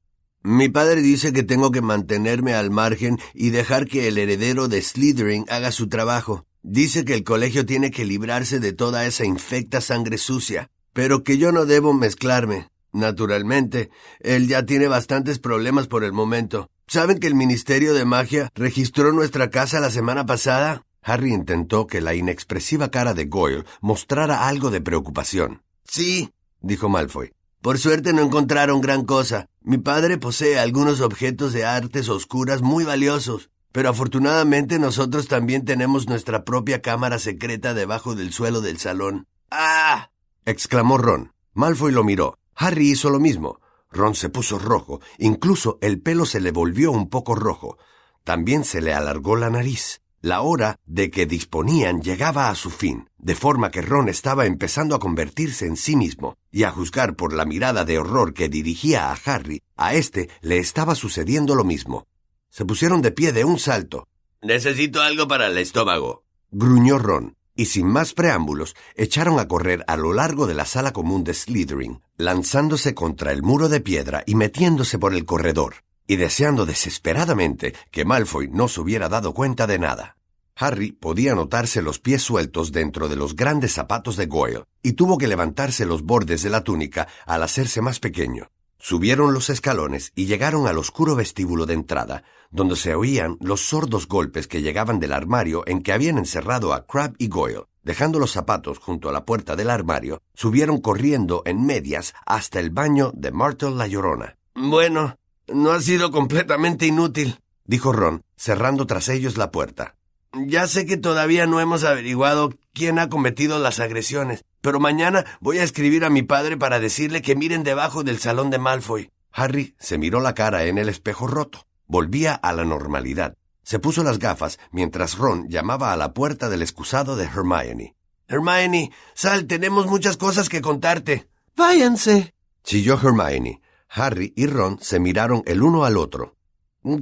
Mi 0.44 0.68
padre 0.68 1.02
dice 1.02 1.32
que 1.32 1.44
tengo 1.44 1.72
que 1.72 1.82
mantenerme 1.82 2.54
al 2.54 2.70
margen 2.70 3.18
y 3.34 3.52
dejar 3.52 3.88
que 3.88 4.10
el 4.10 4.18
heredero 4.18 4.68
de 4.68 4.82
Slytherin 4.82 5.46
haga 5.48 5.72
su 5.72 5.88
trabajo. 5.88 6.46
Dice 6.64 7.06
que 7.06 7.14
el 7.14 7.24
colegio 7.24 7.66
tiene 7.66 7.92
que 7.92 8.04
librarse 8.04 8.60
de 8.60 8.74
toda 8.74 9.06
esa 9.06 9.24
infecta 9.24 9.80
sangre 9.80 10.18
sucia, 10.18 10.70
pero 10.92 11.24
que 11.24 11.38
yo 11.38 11.54
no 11.54 11.66
debo 11.66 11.94
mezclarme. 11.94 12.68
Naturalmente, 12.92 13.90
él 14.20 14.50
ya 14.50 14.66
tiene 14.66 14.90
bastantes 14.90 15.40
problemas 15.40 15.88
por 15.88 16.04
el 16.04 16.12
momento. 16.12 16.70
¿Saben 16.88 17.20
que 17.20 17.28
el 17.28 17.34
Ministerio 17.36 17.96
de 17.96 18.06
Magia 18.06 18.50
registró 18.54 19.12
nuestra 19.12 19.50
casa 19.50 19.80
la 19.80 19.90
semana 19.90 20.26
pasada? 20.26 20.84
Harry 21.02 21.34
intentó 21.34 21.88
que 21.88 22.00
la 22.00 22.14
inexpresiva 22.14 22.90
cara 22.90 23.14
de 23.14 23.26
Goyle 23.26 23.66
mostrara 23.82 24.48
algo 24.48 24.70
de 24.70 24.82
preocupación. 24.82 25.64
Sí, 25.84 26.32
dijo 26.62 26.88
Malfoy. 26.88 27.32
Por 27.62 27.80
suerte 27.80 28.14
no 28.14 28.22
encontraron 28.22 28.82
gran 28.82 29.04
cosa. 29.04 29.48
Mi 29.62 29.80
padre 29.80 30.20
posee 30.20 30.60
algunos 30.60 31.02
objetos 31.02 31.54
de 31.54 31.66
artes 31.66 32.08
oscuras 32.08 32.62
muy 32.62 32.84
valiosos, 32.84 33.50
pero 33.72 33.90
afortunadamente 33.90 34.78
nosotros 34.78 35.28
también 35.28 35.66
tenemos 35.66 36.08
nuestra 36.08 36.44
propia 36.44 36.84
cámara 36.84 37.18
secreta 37.18 37.74
debajo 37.74 38.14
del 38.14 38.32
suelo 38.32 38.62
del 38.62 38.78
salón. 38.78 39.26
¡Ah! 39.50 40.12
exclamó 40.46 41.00
Ron. 41.00 41.34
Malfoy 41.56 41.92
lo 41.92 42.04
miró. 42.04 42.38
Harry 42.56 42.92
hizo 42.92 43.10
lo 43.10 43.20
mismo. 43.20 43.60
Ron 43.96 44.14
se 44.14 44.30
puso 44.30 44.60
rojo, 44.60 45.02
incluso 45.18 45.80
el 45.82 46.02
pelo 46.02 46.26
se 46.26 46.40
le 46.40 46.52
volvió 46.52 46.92
un 46.92 47.10
poco 47.10 47.34
rojo. 47.34 47.78
También 48.24 48.64
se 48.64 48.82
le 48.82 48.94
alargó 48.94 49.36
la 49.36 49.50
nariz. 49.50 50.02
La 50.22 50.42
hora 50.42 50.80
de 50.86 51.12
que 51.12 51.26
disponían 51.26 52.02
llegaba 52.02 52.50
a 52.50 52.56
su 52.56 52.72
fin, 52.72 53.10
de 53.18 53.36
forma 53.36 53.70
que 53.72 53.82
Ron 53.82 54.10
estaba 54.10 54.46
empezando 54.46 54.96
a 54.96 55.00
convertirse 55.00 55.66
en 55.68 55.78
sí 55.78 55.96
mismo, 55.96 56.36
y 56.52 56.64
a 56.64 56.72
juzgar 56.72 57.16
por 57.16 57.32
la 57.34 57.46
mirada 57.46 57.86
de 57.86 58.00
horror 58.00 58.34
que 58.34 58.50
dirigía 58.50 59.12
a 59.12 59.18
Harry, 59.26 59.62
a 59.76 59.94
éste 59.94 60.30
le 60.42 60.58
estaba 60.58 60.96
sucediendo 60.96 61.54
lo 61.54 61.64
mismo. 61.64 62.08
Se 62.50 62.66
pusieron 62.66 63.02
de 63.02 63.12
pie 63.12 63.34
de 63.34 63.46
un 63.46 63.60
salto. 63.60 64.08
Necesito 64.42 65.02
algo 65.02 65.28
para 65.28 65.48
el 65.48 65.58
estómago, 65.58 66.24
gruñó 66.52 66.98
Ron 66.98 67.36
y 67.56 67.66
sin 67.66 67.88
más 67.88 68.14
preámbulos 68.14 68.76
echaron 68.96 69.40
a 69.40 69.48
correr 69.48 69.84
a 69.88 69.98
lo 69.98 70.14
largo 70.14 70.48
de 70.48 70.54
la 70.54 70.66
sala 70.66 70.94
común 70.94 71.24
de 71.24 71.34
Slytherin, 71.34 72.02
lanzándose 72.18 72.94
contra 72.94 73.32
el 73.32 73.42
muro 73.42 73.70
de 73.70 73.80
piedra 73.80 74.24
y 74.26 74.36
metiéndose 74.36 75.00
por 75.00 75.14
el 75.14 75.26
corredor, 75.26 75.76
y 76.08 76.18
deseando 76.18 76.66
desesperadamente 76.66 77.74
que 77.92 78.06
Malfoy 78.06 78.50
no 78.50 78.68
se 78.68 78.82
hubiera 78.82 79.10
dado 79.10 79.34
cuenta 79.34 79.68
de 79.68 79.80
nada. 79.80 80.18
Harry 80.58 80.94
podía 80.94 81.36
notarse 81.36 81.82
los 81.82 82.00
pies 82.00 82.22
sueltos 82.22 82.72
dentro 82.72 83.10
de 83.10 83.18
los 83.18 83.36
grandes 83.36 83.74
zapatos 83.74 84.16
de 84.16 84.28
Goyle, 84.28 84.64
y 84.82 84.94
tuvo 84.94 85.18
que 85.18 85.28
levantarse 85.28 85.86
los 85.86 86.04
bordes 86.04 86.44
de 86.44 86.50
la 86.50 86.64
túnica 86.64 87.08
al 87.26 87.44
hacerse 87.44 87.82
más 87.82 88.00
pequeño. 88.00 88.50
Subieron 88.88 89.34
los 89.34 89.50
escalones 89.50 90.12
y 90.14 90.28
llegaron 90.28 90.68
al 90.68 90.78
oscuro 90.78 91.16
vestíbulo 91.16 91.66
de 91.66 91.74
entrada, 91.74 92.24
donde 92.52 92.76
se 92.76 92.94
oían 92.94 93.36
los 93.42 93.62
sordos 93.62 94.08
golpes 94.08 94.48
que 94.48 94.62
llegaban 94.62 95.00
del 95.00 95.12
armario 95.12 95.64
en 95.66 95.82
que 95.82 95.92
habían 95.92 96.20
encerrado 96.20 96.72
a 96.72 96.86
Crab 96.86 97.16
y 97.18 97.28
Goyle. 97.28 97.64
Dejando 97.82 98.20
los 98.20 98.32
zapatos 98.32 98.78
junto 98.78 99.10
a 99.10 99.12
la 99.12 99.26
puerta 99.26 99.56
del 99.56 99.72
armario, 99.72 100.22
subieron 100.36 100.82
corriendo 100.82 101.42
en 101.48 101.66
medias 101.66 102.14
hasta 102.28 102.60
el 102.60 102.70
baño 102.70 103.12
de 103.16 103.32
Myrtle 103.32 103.72
la 103.72 103.88
Llorona. 103.88 104.38
Bueno, 104.54 105.18
no 105.48 105.72
ha 105.72 105.82
sido 105.82 106.12
completamente 106.12 106.86
inútil, 106.86 107.40
dijo 107.64 107.92
Ron, 107.92 108.22
cerrando 108.38 108.86
tras 108.86 109.10
ellos 109.10 109.36
la 109.36 109.50
puerta. 109.50 109.96
Ya 110.32 110.68
sé 110.68 110.86
que 110.86 110.98
todavía 110.98 111.48
no 111.48 111.60
hemos 111.60 111.84
averiguado 111.86 112.54
quién 112.72 113.00
ha 113.00 113.10
cometido 113.10 113.58
las 113.58 113.80
agresiones, 113.80 114.46
pero 114.66 114.80
mañana 114.80 115.24
voy 115.42 115.60
a 115.60 115.64
escribir 115.64 116.04
a 116.06 116.10
mi 116.10 116.24
padre 116.24 116.58
para 116.58 116.80
decirle 116.80 117.22
que 117.22 117.36
miren 117.36 117.62
debajo 117.62 118.04
del 118.04 118.18
salón 118.18 118.50
de 118.50 118.58
Malfoy. 118.58 119.12
Harry 119.32 119.76
se 119.78 120.00
miró 120.00 120.22
la 120.22 120.34
cara 120.34 120.64
en 120.64 120.80
el 120.80 120.90
espejo 120.90 121.28
roto. 121.28 121.68
Volvía 121.86 122.34
a 122.34 122.52
la 122.52 122.66
normalidad. 122.66 123.38
Se 123.62 123.78
puso 123.78 124.04
las 124.04 124.18
gafas 124.18 124.58
mientras 124.72 125.20
Ron 125.20 125.48
llamaba 125.50 125.94
a 125.94 125.98
la 125.98 126.16
puerta 126.16 126.50
del 126.50 126.64
excusado 126.64 127.16
de 127.16 127.26
Hermione. 127.26 127.96
Hermione, 128.28 128.92
sal, 129.14 129.46
tenemos 129.46 129.86
muchas 129.86 130.18
cosas 130.18 130.50
que 130.50 130.62
contarte. 130.62 131.30
Váyanse. 131.56 132.34
chilló 132.64 132.96
Hermione. 132.96 133.62
Harry 133.88 134.34
y 134.36 134.48
Ron 134.48 134.80
se 134.82 135.00
miraron 135.00 135.44
el 135.46 135.62
uno 135.62 135.86
al 135.86 135.96
otro. 135.96 136.38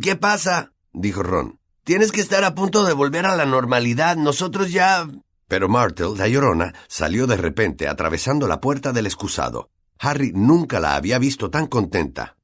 ¿Qué 0.01 0.17
pasa? 0.17 0.73
dijo 0.91 1.23
Ron. 1.23 1.61
Tienes 1.85 2.11
que 2.11 2.19
estar 2.19 2.43
a 2.43 2.55
punto 2.55 2.83
de 2.83 2.91
volver 2.91 3.25
a 3.25 3.37
la 3.37 3.45
normalidad. 3.45 4.17
Nosotros 4.17 4.69
ya. 4.69 5.07
Pero 5.53 5.69
Myrtle, 5.69 6.17
la 6.17 6.27
llorona, 6.27 6.73
salió 6.87 7.27
de 7.27 7.37
repente 7.37 7.87
atravesando 7.87 8.47
la 8.47 8.59
puerta 8.59 8.91
del 8.91 9.05
excusado. 9.05 9.69
Harry 9.99 10.31
nunca 10.33 10.79
la 10.79 10.95
había 10.95 11.19
visto 11.19 11.51
tan 11.51 11.67
contenta. 11.67 12.37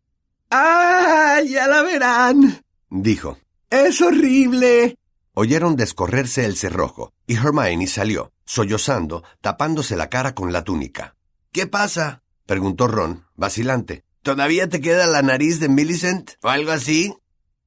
¡Ah! 0.52 1.40
Ya 1.44 1.66
la 1.66 1.82
verán. 1.82 2.62
dijo. 2.92 3.40
Es 3.72 4.00
horrible. 4.04 4.96
Oyeron 5.34 5.76
descorrerse 5.76 6.46
el 6.46 6.56
cerrojo, 6.56 7.12
y 7.26 7.38
Hermione 7.38 7.88
salió, 7.88 8.32
sollozando, 8.46 9.24
tapándose 9.42 9.96
la 9.96 10.12
cara 10.12 10.36
con 10.36 10.54
la 10.54 10.64
túnica. 10.64 11.16
¿Qué 11.52 11.66
pasa? 11.66 12.22
preguntó 12.46 12.88
Ron, 12.88 13.26
vacilante. 13.36 14.04
¿Todavía 14.22 14.70
te 14.70 14.82
queda 14.82 15.08
la 15.08 15.24
nariz 15.24 15.60
de 15.60 15.68
Millicent 15.68 16.34
o 16.44 16.50
algo 16.50 16.70
así? 16.70 17.16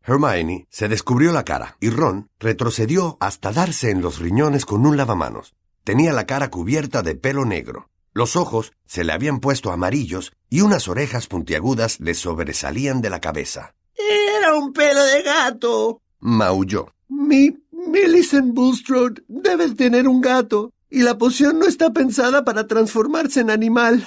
Hermione 0.05 0.67
se 0.71 0.89
descubrió 0.89 1.33
la 1.33 1.45
cara 1.45 1.77
y 1.81 1.91
Ron 1.91 2.29
retrocedió 2.39 3.17
hasta 3.21 3.53
darse 3.53 3.91
en 3.91 4.03
los 4.03 4.19
riñones 4.19 4.67
con 4.67 4.85
un 4.87 4.97
lavamanos. 4.97 5.55
Tenía 5.85 6.13
la 6.13 6.27
cara 6.27 6.51
cubierta 6.51 7.03
de 7.03 7.15
pelo 7.15 7.45
negro. 7.45 7.89
Los 8.13 8.37
ojos 8.37 8.73
se 8.85 9.05
le 9.05 9.13
habían 9.13 9.41
puesto 9.41 9.73
amarillos 9.73 10.33
y 10.51 10.61
unas 10.61 10.89
orejas 10.89 11.27
puntiagudas 11.27 12.01
le 12.01 12.15
sobresalían 12.15 13.01
de 13.01 13.11
la 13.11 13.21
cabeza. 13.21 13.75
Era 13.95 14.55
un 14.55 14.73
pelo 14.73 15.05
de 15.05 15.23
gato. 15.23 16.03
Maulló. 16.21 16.93
Mi 17.09 17.57
Millicent 17.71 18.55
Bulstrode 18.55 19.23
debe 19.29 19.75
tener 19.75 20.07
un 20.09 20.21
gato, 20.21 20.73
y 20.89 21.03
la 21.03 21.19
poción 21.19 21.59
no 21.59 21.67
está 21.67 21.93
pensada 21.93 22.45
para 22.45 22.67
transformarse 22.67 23.41
en 23.41 23.51
animal. 23.51 24.07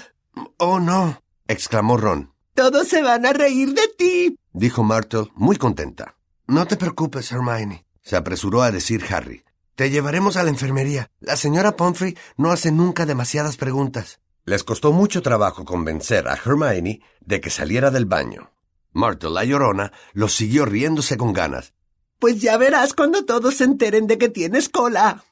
Oh, 0.57 0.79
no, 0.79 1.21
exclamó 1.47 1.97
Ron. 1.97 2.34
Todos 2.55 2.87
se 2.87 3.01
van 3.01 3.25
a 3.25 3.33
reír 3.33 3.73
de 3.73 3.85
ti, 3.97 4.39
dijo 4.53 4.81
Myrtle, 4.81 5.27
muy 5.35 5.57
contenta. 5.57 6.15
No 6.47 6.65
te 6.65 6.77
preocupes, 6.77 7.29
Hermione, 7.33 7.85
se 8.01 8.15
apresuró 8.15 8.61
a 8.61 8.71
decir 8.71 9.03
Harry. 9.09 9.43
Te 9.75 9.89
llevaremos 9.89 10.37
a 10.37 10.43
la 10.43 10.51
enfermería. 10.51 11.11
La 11.19 11.35
señora 11.35 11.75
Pomfrey 11.75 12.17
no 12.37 12.51
hace 12.51 12.71
nunca 12.71 13.05
demasiadas 13.05 13.57
preguntas. 13.57 14.21
Les 14.45 14.63
costó 14.63 14.93
mucho 14.93 15.21
trabajo 15.21 15.65
convencer 15.65 16.29
a 16.29 16.35
Hermione 16.35 17.01
de 17.19 17.41
que 17.41 17.49
saliera 17.49 17.91
del 17.91 18.05
baño. 18.05 18.51
Myrtle, 18.93 19.31
la 19.31 19.43
llorona, 19.43 19.91
los 20.13 20.33
siguió 20.33 20.63
riéndose 20.63 21.17
con 21.17 21.33
ganas. 21.33 21.73
Pues 22.19 22.39
ya 22.39 22.55
verás 22.55 22.93
cuando 22.93 23.25
todos 23.25 23.55
se 23.55 23.65
enteren 23.65 24.07
de 24.07 24.17
que 24.17 24.29
tienes 24.29 24.69
cola. 24.69 25.25